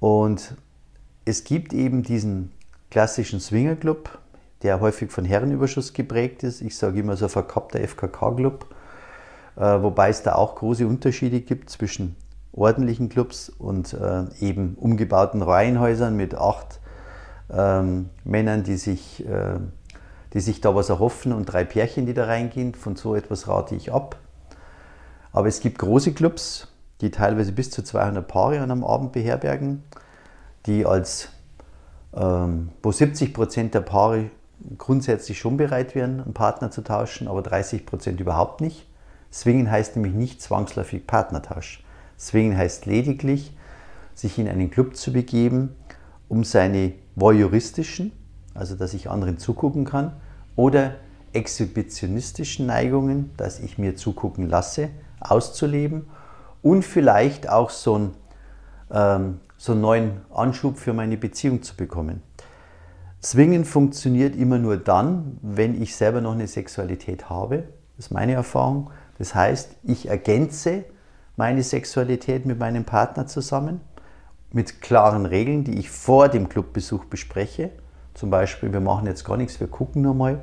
[0.00, 0.56] Und
[1.24, 2.52] es gibt eben diesen
[2.90, 4.18] klassischen Swingerclub,
[4.62, 6.60] der häufig von Herrenüberschuss geprägt ist.
[6.60, 8.66] Ich sage immer so verkappter FKK-Club,
[9.56, 12.16] äh, wobei es da auch große Unterschiede gibt zwischen
[12.52, 16.80] ordentlichen Clubs und äh, eben umgebauten Reihenhäusern mit acht
[17.50, 19.58] ähm, Männern, die sich, äh,
[20.32, 22.74] die sich da was erhoffen und drei Pärchen, die da reingehen.
[22.74, 24.16] Von so etwas rate ich ab.
[25.32, 26.68] Aber es gibt große Clubs,
[27.00, 29.82] die teilweise bis zu 200 Paare an einem Abend beherbergen,
[30.66, 31.28] die als,
[32.14, 34.30] ähm, wo 70 Prozent der Paare
[34.78, 38.86] grundsätzlich schon bereit wären, einen Partner zu tauschen, aber 30 Prozent überhaupt nicht.
[39.32, 41.82] Swingen heißt nämlich nicht zwangsläufig Partnertausch.
[42.18, 43.56] Swingen heißt lediglich,
[44.14, 45.74] sich in einen Club zu begeben,
[46.28, 48.12] um seine voyeuristischen,
[48.54, 50.12] also dass ich anderen zugucken kann,
[50.56, 50.96] oder
[51.32, 54.90] exhibitionistischen Neigungen, dass ich mir zugucken lasse,
[55.20, 56.06] auszuleben
[56.62, 58.14] und vielleicht auch so einen,
[58.90, 62.22] ähm, so einen neuen Anschub für meine Beziehung zu bekommen.
[63.20, 67.64] Zwingen funktioniert immer nur dann, wenn ich selber noch eine Sexualität habe.
[67.96, 68.90] Das ist meine Erfahrung.
[69.18, 70.84] Das heißt, ich ergänze
[71.36, 73.80] meine Sexualität mit meinem Partner zusammen
[74.52, 77.70] mit klaren Regeln, die ich vor dem Clubbesuch bespreche.
[78.14, 80.40] Zum Beispiel, wir machen jetzt gar nichts, wir gucken nur mal.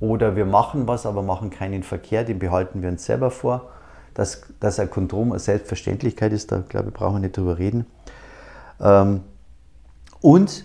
[0.00, 3.70] Oder wir machen was, aber machen keinen Verkehr, den behalten wir uns selber vor.
[4.14, 7.86] Dass, dass ein Kondom eine Selbstverständlichkeit ist, da glaube ich, brauchen wir nicht drüber reden.
[8.80, 9.20] Ähm,
[10.20, 10.64] und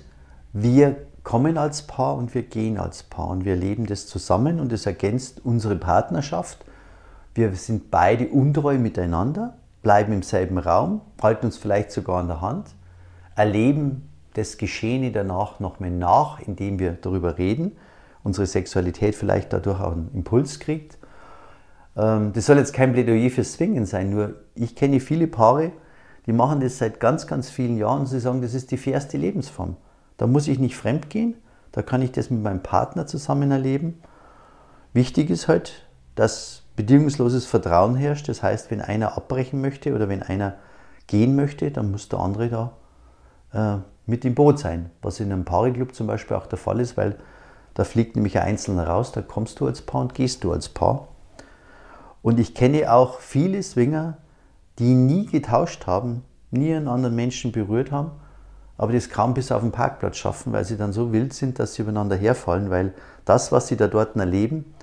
[0.54, 4.72] wir kommen als Paar und wir gehen als Paar und wir leben das zusammen und
[4.74, 6.66] es ergänzt unsere Partnerschaft.
[7.34, 12.42] Wir sind beide untreu miteinander bleiben im selben Raum, halten uns vielleicht sogar an der
[12.42, 12.68] Hand,
[13.36, 17.78] erleben das Geschehene danach noch mehr nach, indem wir darüber reden,
[18.24, 20.98] unsere Sexualität vielleicht dadurch auch einen Impuls kriegt.
[21.98, 25.72] Ähm, das soll jetzt kein Plädoyer fürs Zwingen sein, nur ich kenne viele Paare,
[26.26, 29.18] die machen das seit ganz, ganz vielen Jahren und sie sagen, das ist die fairste
[29.18, 29.76] Lebensform.
[30.18, 31.36] Da muss ich nicht fremd gehen,
[31.72, 34.02] da kann ich das mit meinem Partner zusammen erleben.
[34.94, 38.30] Wichtig ist halt, dass bedingungsloses Vertrauen herrscht.
[38.30, 40.56] Das heißt, wenn einer abbrechen möchte oder wenn einer
[41.08, 42.72] gehen möchte, dann muss der andere da
[43.54, 44.90] äh, mit im Boot sein.
[45.02, 47.18] Was in einem Paarclub zum Beispiel auch der Fall ist, weil
[47.74, 50.70] da fliegt nämlich ein Einzelner raus, da kommst du als Paar und gehst du als
[50.70, 51.08] Paar.
[52.22, 54.18] Und ich kenne auch viele Swinger,
[54.80, 58.12] die nie getauscht haben, nie einen anderen Menschen berührt haben,
[58.78, 61.76] aber das kaum bis auf den Parkplatz schaffen, weil sie dann so wild sind, dass
[61.76, 62.94] sie übereinander herfallen, weil
[63.26, 64.74] das, was sie da dort erleben,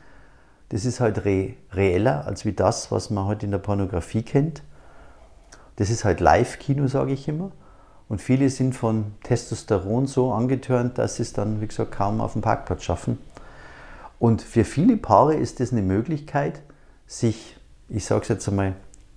[0.70, 4.22] das ist halt re reeller als wie das, was man heute halt in der Pornografie
[4.22, 4.62] kennt.
[5.76, 7.52] Das ist halt Live-Kino, sage ich immer.
[8.08, 12.32] Und viele sind von Testosteron so angetörnt, dass sie es dann, wie gesagt, kaum auf
[12.32, 13.18] dem Parkplatz schaffen.
[14.18, 16.62] Und für viele Paare ist das eine Möglichkeit,
[17.06, 17.56] sich,
[17.88, 18.74] ich sage es jetzt einmal,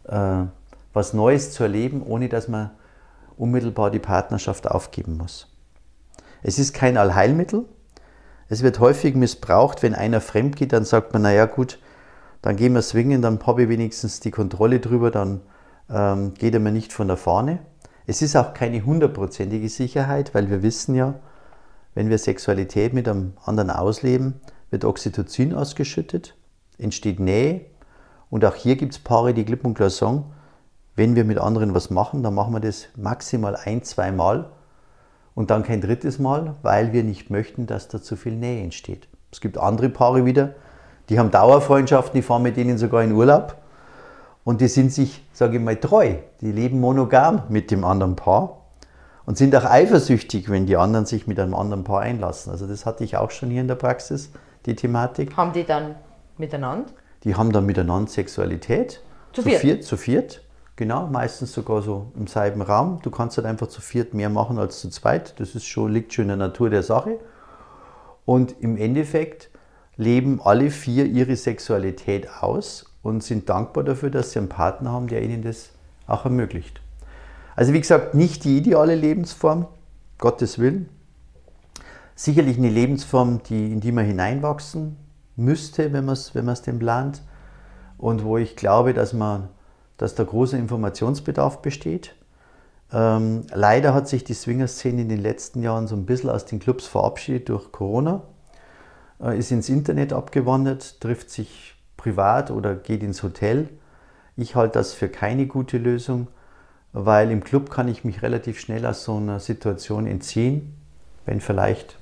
[0.08, 0.46] äh,
[0.94, 2.72] was Neues zu erleben, ohne dass man
[3.38, 5.48] unmittelbar die Partnerschaft aufgeben muss.
[6.44, 7.66] Es ist kein Allheilmittel.
[8.50, 11.80] Es wird häufig missbraucht, wenn einer fremd geht, dann sagt man, naja gut,
[12.42, 15.42] dann gehen wir swingen, dann habe ich wenigstens die Kontrolle drüber, dann
[15.90, 17.60] ähm, geht er mir nicht von der Fahne.
[18.08, 21.16] Es ist auch keine hundertprozentige Sicherheit, weil wir wissen ja,
[21.94, 24.40] wenn wir Sexualität mit einem anderen ausleben,
[24.70, 26.36] wird Oxytocin ausgeschüttet,
[26.78, 27.66] entsteht Nähe.
[28.30, 30.26] Und auch hier gibt es Paare, die klipp und klar sagen,
[30.96, 34.50] wenn wir mit anderen was machen, dann machen wir das maximal ein, zwei Mal
[35.36, 39.08] und dann kein drittes Mal, weil wir nicht möchten, dass da zu viel Nähe entsteht.
[39.32, 40.56] Es gibt andere Paare wieder,
[41.10, 43.61] die haben Dauerfreundschaften, die fahren mit denen sogar in Urlaub
[44.44, 46.16] und die sind sich, sage ich mal, treu.
[46.42, 48.62] Die leben monogam mit dem anderen Paar
[49.26, 52.52] und sind auch eifersüchtig, wenn die anderen sich mit einem anderen Paar einlassen.
[52.52, 54.32] Also das hatte ich auch schon hier in der Praxis,
[54.66, 55.38] die Thematik.
[55.38, 55.96] Haben die dann
[56.38, 56.92] miteinander?
[57.24, 59.02] Die haben dann miteinander Sexualität.
[59.34, 59.60] Zu viert?
[59.60, 60.42] Zu viert, zu viert.
[60.76, 63.00] Genau, meistens sogar so im selben Raum.
[63.04, 65.40] Du kannst halt einfach zu viert mehr machen als zu zweit.
[65.40, 67.20] Das ist schon, liegt schon in der Natur der Sache.
[68.26, 69.52] Und im Endeffekt
[69.96, 75.08] leben alle vier ihre Sexualität aus und sind dankbar dafür, dass sie einen Partner haben,
[75.08, 75.70] der ihnen das
[76.08, 76.82] auch ermöglicht.
[77.56, 79.68] Also wie gesagt, nicht die ideale Lebensform,
[80.18, 80.90] Gottes Willen.
[82.16, 84.98] Sicherlich eine Lebensform, die, in die man hineinwachsen
[85.36, 87.24] müsste, wenn man es wenn denn plant.
[87.98, 89.50] Und wo ich glaube, dass man
[90.02, 92.16] dass da großer Informationsbedarf besteht.
[92.92, 96.60] Ähm, leider hat sich die Swinger-Szene in den letzten Jahren so ein bisschen aus den
[96.60, 98.24] Clubs verabschiedet durch Corona,
[99.22, 103.70] äh, ist ins Internet abgewandert, trifft sich privat oder geht ins Hotel.
[104.36, 106.28] Ich halte das für keine gute Lösung,
[106.94, 110.74] weil im Club kann ich mich relativ schnell aus so einer Situation entziehen,
[111.28, 111.98] wenn vielleicht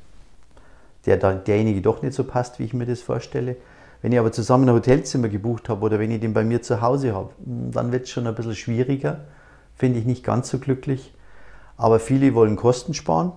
[1.06, 3.58] der, derjenige doch nicht so passt, wie ich mir das vorstelle.
[4.02, 6.82] Wenn ich aber zusammen ein Hotelzimmer gebucht habe oder wenn ich den bei mir zu
[6.82, 9.26] Hause habe, dann wird es schon ein bisschen schwieriger.
[9.76, 11.14] Finde ich nicht ganz so glücklich.
[11.76, 13.34] Aber viele wollen Kosten sparen.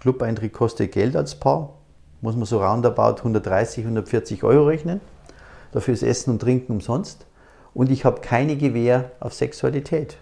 [0.00, 1.74] Club-Eintritt kostet Geld als Paar.
[2.20, 5.00] Muss man so roundabout 130, 140 Euro rechnen.
[5.74, 7.26] Dafür ist Essen und Trinken umsonst.
[7.74, 10.16] Und ich habe keine Gewähr auf Sexualität.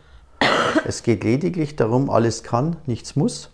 [0.86, 3.50] Es geht lediglich darum, alles kann, nichts muss.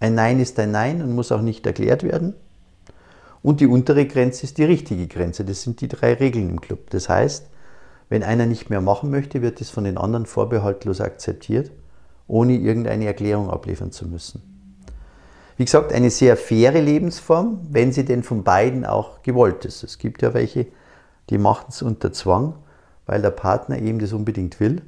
[0.00, 2.34] Ein Nein ist ein Nein und muss auch nicht erklärt werden.
[3.40, 5.44] Und die untere Grenze ist die richtige Grenze.
[5.44, 6.90] Das sind die drei Regeln im Club.
[6.90, 7.46] Das heißt,
[8.08, 11.70] wenn einer nicht mehr machen möchte, wird es von den anderen vorbehaltlos akzeptiert,
[12.26, 14.42] ohne irgendeine Erklärung abliefern zu müssen.
[15.56, 19.84] Wie gesagt, eine sehr faire Lebensform, wenn sie denn von beiden auch gewollt ist.
[19.84, 20.66] Es gibt ja welche,
[21.30, 22.54] die machen es unter Zwang,
[23.06, 24.82] weil der Partner eben das unbedingt will.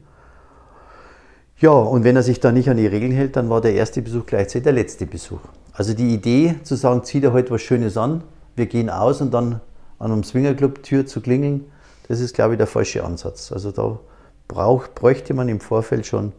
[1.61, 4.01] Ja, und wenn er sich da nicht an die Regeln hält, dann war der erste
[4.01, 5.41] Besuch gleichzeitig der letzte Besuch.
[5.72, 8.22] Also die Idee zu sagen, zieh dir heute was Schönes an,
[8.55, 9.61] wir gehen aus und dann
[9.99, 11.64] an einem Swingerclub-Tür zu klingeln,
[12.07, 13.53] das ist, glaube ich, der falsche Ansatz.
[13.53, 13.99] Also da
[14.47, 16.32] brauch, bräuchte man im Vorfeld schon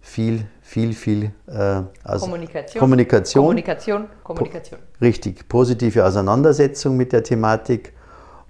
[0.00, 2.80] viel, viel, viel äh, also Kommunikation.
[2.80, 3.42] Kommunikation.
[3.42, 4.80] Kommunikation, Kommunikation.
[4.80, 7.92] Po richtig, positive Auseinandersetzung mit der Thematik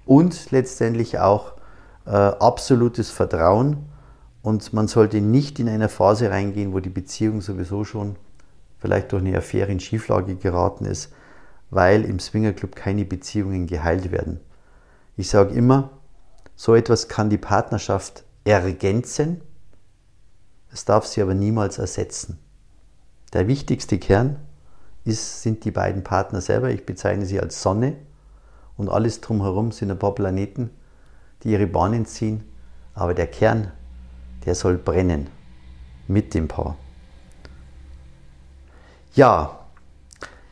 [0.05, 1.53] und letztendlich auch
[2.05, 3.85] äh, absolutes Vertrauen.
[4.41, 8.17] Und man sollte nicht in eine Phase reingehen, wo die Beziehung sowieso schon
[8.79, 11.13] vielleicht durch eine Affäre in Schieflage geraten ist,
[11.69, 14.41] weil im Swingerclub keine Beziehungen geheilt werden.
[15.15, 15.91] Ich sage immer,
[16.55, 19.41] so etwas kann die Partnerschaft ergänzen,
[20.71, 22.39] es darf sie aber niemals ersetzen.
[23.31, 24.37] Der wichtigste Kern
[25.05, 26.71] ist, sind die beiden Partner selber.
[26.71, 27.95] Ich bezeichne sie als Sonne
[28.77, 30.69] und alles drumherum sind ein paar Planeten,
[31.43, 32.43] die ihre Bahnen ziehen.
[32.93, 33.71] Aber der Kern,
[34.45, 35.29] der soll brennen
[36.07, 36.75] mit dem Paar.
[39.15, 39.59] Ja,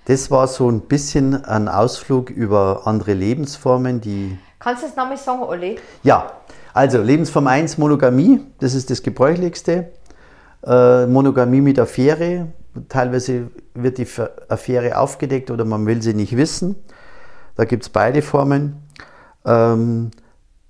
[0.06, 4.38] das war so ein bisschen ein Ausflug über andere Lebensformen, die.
[4.60, 5.80] Kannst du das nochmal sagen, Olli?
[6.04, 6.32] Ja,
[6.74, 9.92] also Lebensform 1, Monogamie, das ist das gebräuchlichste.
[10.64, 12.48] Äh, Monogamie mit Affäre,
[12.88, 14.08] teilweise wird die
[14.50, 16.76] Affäre aufgedeckt oder man will sie nicht wissen.
[17.56, 18.84] Da gibt es beide Formen.
[19.46, 20.12] Ähm,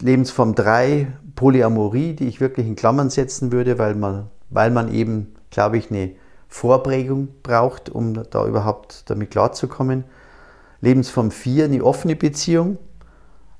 [0.01, 5.35] Lebensform 3, Polyamorie, die ich wirklich in Klammern setzen würde, weil man, weil man eben,
[5.49, 6.11] glaube ich, eine
[6.47, 10.03] Vorprägung braucht, um da überhaupt damit klarzukommen.
[10.81, 12.77] Lebensform 4, eine offene Beziehung.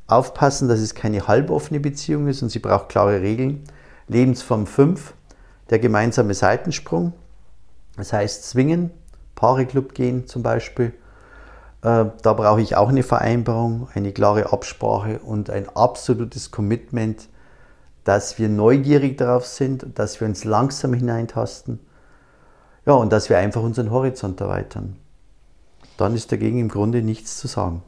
[0.08, 3.64] Aufpassen, dass es keine halboffene Beziehung ist und sie braucht klare Regeln.
[4.10, 5.14] Lebensform 5,
[5.70, 7.14] der gemeinsame Seitensprung.
[7.96, 8.92] Das heißt Zwingen,
[9.36, 10.94] Paare-Club gehen zum Beispiel.
[11.84, 17.28] Äh, da brauche ich auch eine Vereinbarung, eine klare Absprache und ein absolutes Commitment,
[18.04, 21.80] dass wir neugierig darauf sind, dass wir uns langsam hineintasten.
[22.86, 24.98] Ja, und dass wir einfach unseren Horizont erweitern.
[25.98, 27.84] Dann ist dagegen im Grunde nichts zu sagen.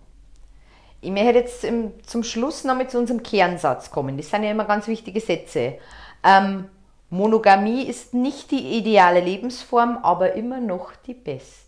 [1.01, 1.65] Ich möchte jetzt
[2.05, 4.17] zum Schluss noch mit zu unserem Kernsatz kommen.
[4.17, 5.77] Das sind ja immer ganz wichtige Sätze.
[6.23, 6.65] Ähm,
[7.09, 11.62] Monogamie ist nicht die ideale Lebensform, aber immer noch die beste.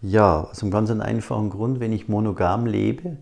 [0.00, 3.16] Ja, aus einem ganz einfachen Grund, wenn ich monogam lebe,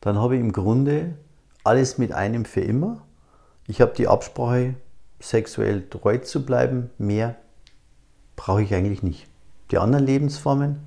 [0.00, 1.14] dann habe ich im Grunde
[1.62, 3.02] alles mit einem für immer.
[3.68, 4.74] Ich habe die Absprache,
[5.20, 6.90] sexuell treu zu bleiben.
[6.98, 7.36] Mehr
[8.34, 9.28] brauche ich eigentlich nicht.
[9.70, 10.80] Die anderen Lebensformen,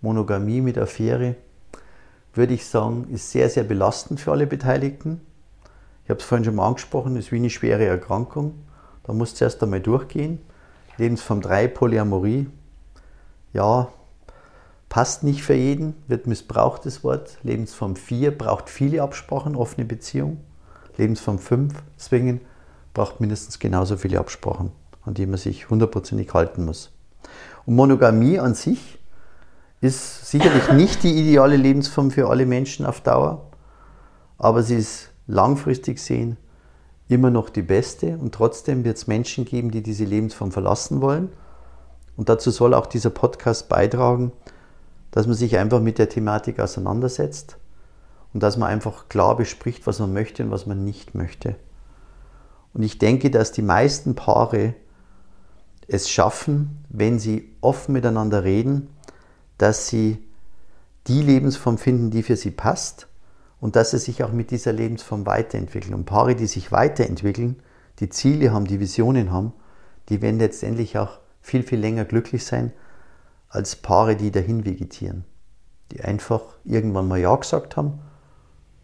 [0.00, 1.36] Monogamie mit Affäre,
[2.34, 5.20] würde ich sagen, ist sehr, sehr belastend für alle Beteiligten.
[6.02, 8.54] Ich habe es vorhin schon mal angesprochen, ist wie eine schwere Erkrankung.
[9.04, 10.40] Da muss zuerst einmal durchgehen.
[10.98, 12.50] Lebensform 3, Polyamorie.
[13.52, 13.88] Ja,
[14.92, 17.38] passt nicht für jeden, wird missbraucht das Wort.
[17.42, 20.36] Lebensform 4 braucht viele Absprachen, offene Beziehung.
[20.98, 22.42] Lebensform 5, Swingen,
[22.92, 24.70] braucht mindestens genauso viele Absprachen,
[25.06, 26.90] an die man sich hundertprozentig halten muss.
[27.64, 28.98] Und Monogamie an sich
[29.80, 33.46] ist sicherlich nicht die ideale Lebensform für alle Menschen auf Dauer,
[34.36, 36.36] aber sie ist langfristig sehen
[37.08, 41.30] immer noch die beste und trotzdem wird es Menschen geben, die diese Lebensform verlassen wollen.
[42.14, 44.32] Und dazu soll auch dieser Podcast beitragen,
[45.12, 47.58] dass man sich einfach mit der Thematik auseinandersetzt
[48.34, 51.54] und dass man einfach klar bespricht, was man möchte und was man nicht möchte.
[52.74, 54.74] Und ich denke, dass die meisten Paare
[55.86, 58.88] es schaffen, wenn sie offen miteinander reden,
[59.58, 60.18] dass sie
[61.06, 63.06] die Lebensform finden, die für sie passt
[63.60, 65.92] und dass sie sich auch mit dieser Lebensform weiterentwickeln.
[65.92, 67.56] Und Paare, die sich weiterentwickeln,
[68.00, 69.52] die Ziele haben, die Visionen haben,
[70.08, 72.72] die werden letztendlich auch viel, viel länger glücklich sein
[73.52, 75.24] als Paare, die dahin vegetieren,
[75.92, 78.00] die einfach irgendwann mal Ja gesagt haben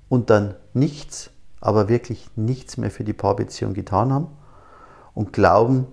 [0.08, 4.28] und dann nichts, aber wirklich nichts mehr für die Paarbeziehung getan haben
[5.14, 5.86] und glauben,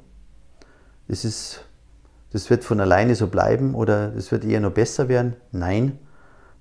[1.08, 1.64] das, ist,
[2.32, 5.38] das wird von alleine so bleiben oder es wird eher noch besser werden.
[5.52, 5.98] Nein,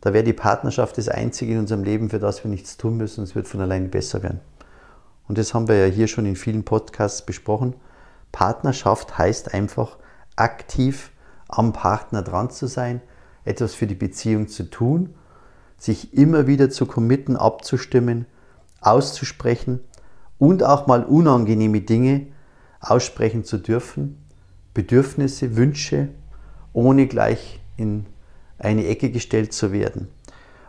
[0.01, 3.25] da wäre die Partnerschaft das Einzige in unserem Leben, für das wir nichts tun müssen.
[3.25, 4.41] Es wird von alleine besser werden.
[5.27, 7.75] Und das haben wir ja hier schon in vielen Podcasts besprochen.
[8.31, 9.97] Partnerschaft heißt einfach
[10.37, 11.11] aktiv
[11.57, 13.01] am Partner dran zu sein,
[13.45, 15.15] etwas für die Beziehung zu tun,
[15.79, 18.27] sich immer wieder zu committen, abzustimmen,
[18.81, 19.81] auszusprechen
[20.39, 22.27] und auch mal unangenehme Dinge
[22.81, 24.19] aussprechen zu dürfen,
[24.73, 26.09] Bedürfnisse, Wünsche,
[26.73, 28.07] ohne gleich in
[28.59, 30.09] eine Ecke gestellt zu werden.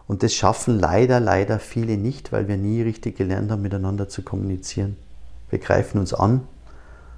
[0.08, 4.22] Und das schaffen leider, leider viele nicht, weil wir nie richtig gelernt haben, miteinander zu
[4.22, 4.98] kommunizieren.
[5.50, 6.48] Wir greifen uns an,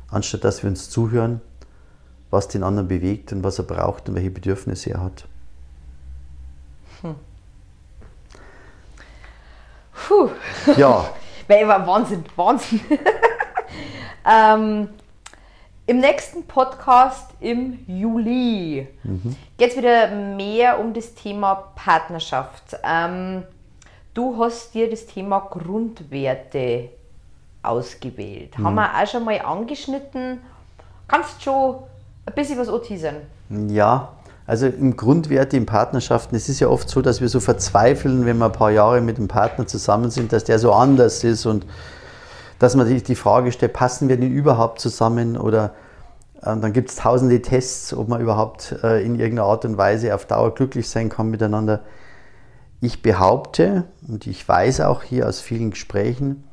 [0.09, 1.41] anstatt dass wir uns zuhören,
[2.29, 5.25] was den anderen bewegt und was er braucht und welche Bedürfnisse er hat.
[7.01, 7.15] Hm.
[10.07, 10.29] Puh.
[10.77, 11.05] Ja.
[11.47, 12.81] Wahnsinn, Wahnsinn.
[14.29, 14.89] ähm,
[15.85, 19.35] im nächsten Podcast im Juli mhm.
[19.57, 22.77] geht es wieder mehr um das Thema Partnerschaft.
[22.83, 23.43] Ähm,
[24.13, 26.89] du hast dir das Thema Grundwerte
[27.63, 28.59] ausgewählt.
[28.59, 28.65] Mhm.
[28.65, 30.41] Haben wir auch schon mal angeschnitten.
[31.07, 31.75] Kannst du schon
[32.27, 33.15] ein bisschen was anteasern?
[33.69, 34.09] Ja,
[34.45, 38.37] also im Grundwerte in Partnerschaften, es ist ja oft so, dass wir so verzweifeln, wenn
[38.37, 41.65] wir ein paar Jahre mit dem Partner zusammen sind, dass der so anders ist und
[42.59, 45.73] dass man sich die Frage stellt, passen wir denn überhaupt zusammen oder
[46.41, 50.13] äh, dann gibt es tausende Tests, ob man überhaupt äh, in irgendeiner Art und Weise
[50.13, 51.81] auf Dauer glücklich sein kann miteinander.
[52.81, 56.43] Ich behaupte, und ich weiß auch hier aus vielen Gesprächen,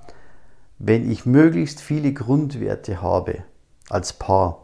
[0.79, 3.39] wenn ich möglichst viele Grundwerte habe
[3.89, 4.64] als Paar,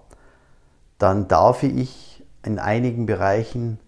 [1.01, 3.81] dann darf ich in einigen Bereichen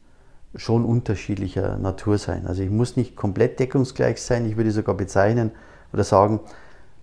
[0.57, 2.47] schon unterschiedlicher Natur sein.
[2.47, 5.53] Also ich muss nicht komplett deckungsgleich sein, ich würde sogar bezeichnen
[5.93, 6.41] oder sagen,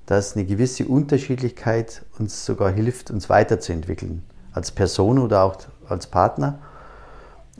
[0.08, 4.24] dass eine gewisse Unterschiedlichkeit uns sogar hilft, uns weiterzuentwickeln.
[4.52, 5.58] Als Person oder auch
[5.88, 6.58] als Partner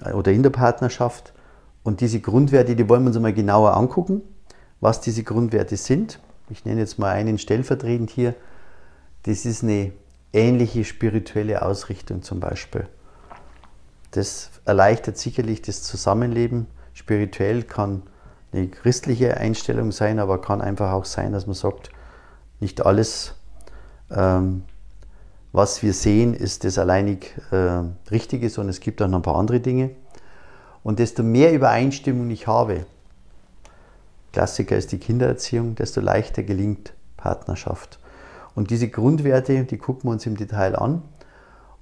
[0.04, 1.34] äh, oder in der Partnerschaft.
[1.84, 4.24] Und diese Grundwerte, die wollen wir uns mal genauer angucken,
[4.82, 6.20] was diese Grundwerte sind.
[6.50, 8.34] Ich nenne jetzt mal einen stellvertretend hier.
[9.24, 9.92] Das ist eine
[10.34, 12.88] ähnliche spirituelle Ausrichtung zum Beispiel.
[14.12, 16.68] Das erleichtert sicherlich das Zusammenleben.
[16.94, 18.04] Spirituell kann
[18.52, 21.92] eine christliche Einstellung sein, aber kann einfach auch sein, dass man sagt,
[22.60, 23.36] nicht alles,
[24.12, 24.64] ähm,
[25.52, 29.38] was wir sehen, ist das alleinig äh, Richtige, sondern es gibt auch noch ein paar
[29.38, 29.92] andere Dinge.
[30.84, 32.86] Und desto mehr Übereinstimmung ich habe,
[34.32, 38.00] Klassiker ist die Kindererziehung, desto leichter gelingt Partnerschaft.
[38.56, 41.02] Und diese Grundwerte, die gucken wir uns im Detail an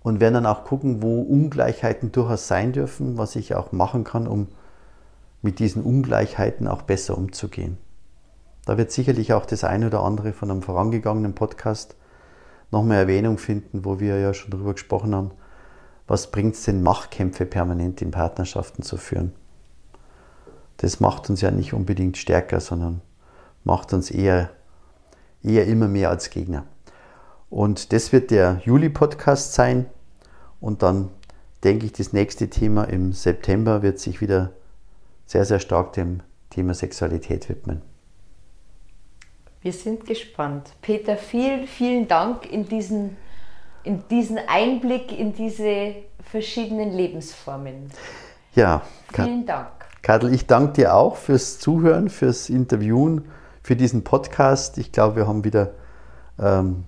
[0.01, 4.27] und werden dann auch gucken, wo Ungleichheiten durchaus sein dürfen, was ich auch machen kann,
[4.27, 4.47] um
[5.41, 7.77] mit diesen Ungleichheiten auch besser umzugehen.
[8.65, 11.95] Da wird sicherlich auch das eine oder andere von einem vorangegangenen Podcast
[12.71, 15.31] nochmal Erwähnung finden, wo wir ja schon darüber gesprochen haben,
[16.07, 19.33] was bringt es denn, Machtkämpfe permanent in Partnerschaften zu führen.
[20.77, 23.01] Das macht uns ja nicht unbedingt stärker, sondern
[23.63, 24.49] macht uns eher,
[25.43, 26.65] eher immer mehr als Gegner.
[27.49, 29.85] Und das wird der Juli-Podcast sein.
[30.59, 31.09] Und dann
[31.63, 34.51] denke ich, das nächste Thema im September wird sich wieder
[35.25, 37.81] sehr, sehr stark dem Thema Sexualität widmen.
[39.61, 40.71] Wir sind gespannt.
[40.81, 43.17] Peter, vielen, vielen Dank in diesen,
[43.83, 47.89] in diesen Einblick in diese verschiedenen Lebensformen.
[48.53, 48.83] Ja,
[49.13, 49.67] vielen Dank.
[50.01, 53.25] Kadel, ich danke dir auch fürs Zuhören, fürs Interviewen,
[53.67, 54.77] für diesen Podcast.
[54.77, 55.71] Ich glaube, wir haben wieder
[56.39, 56.85] ähm,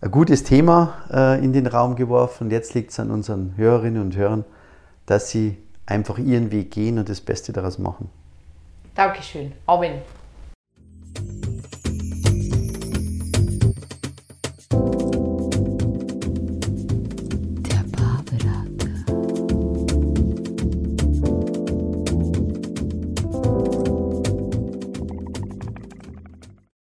[0.00, 2.44] ein gutes Thema äh, in den Raum geworfen.
[2.44, 4.44] Und jetzt liegt es an unseren Hörerinnen und Hörern,
[5.06, 8.08] dass sie einfach ihren Weg gehen und das Beste daraus machen.
[8.94, 9.50] Dankeschön.
[9.66, 10.02] Amen.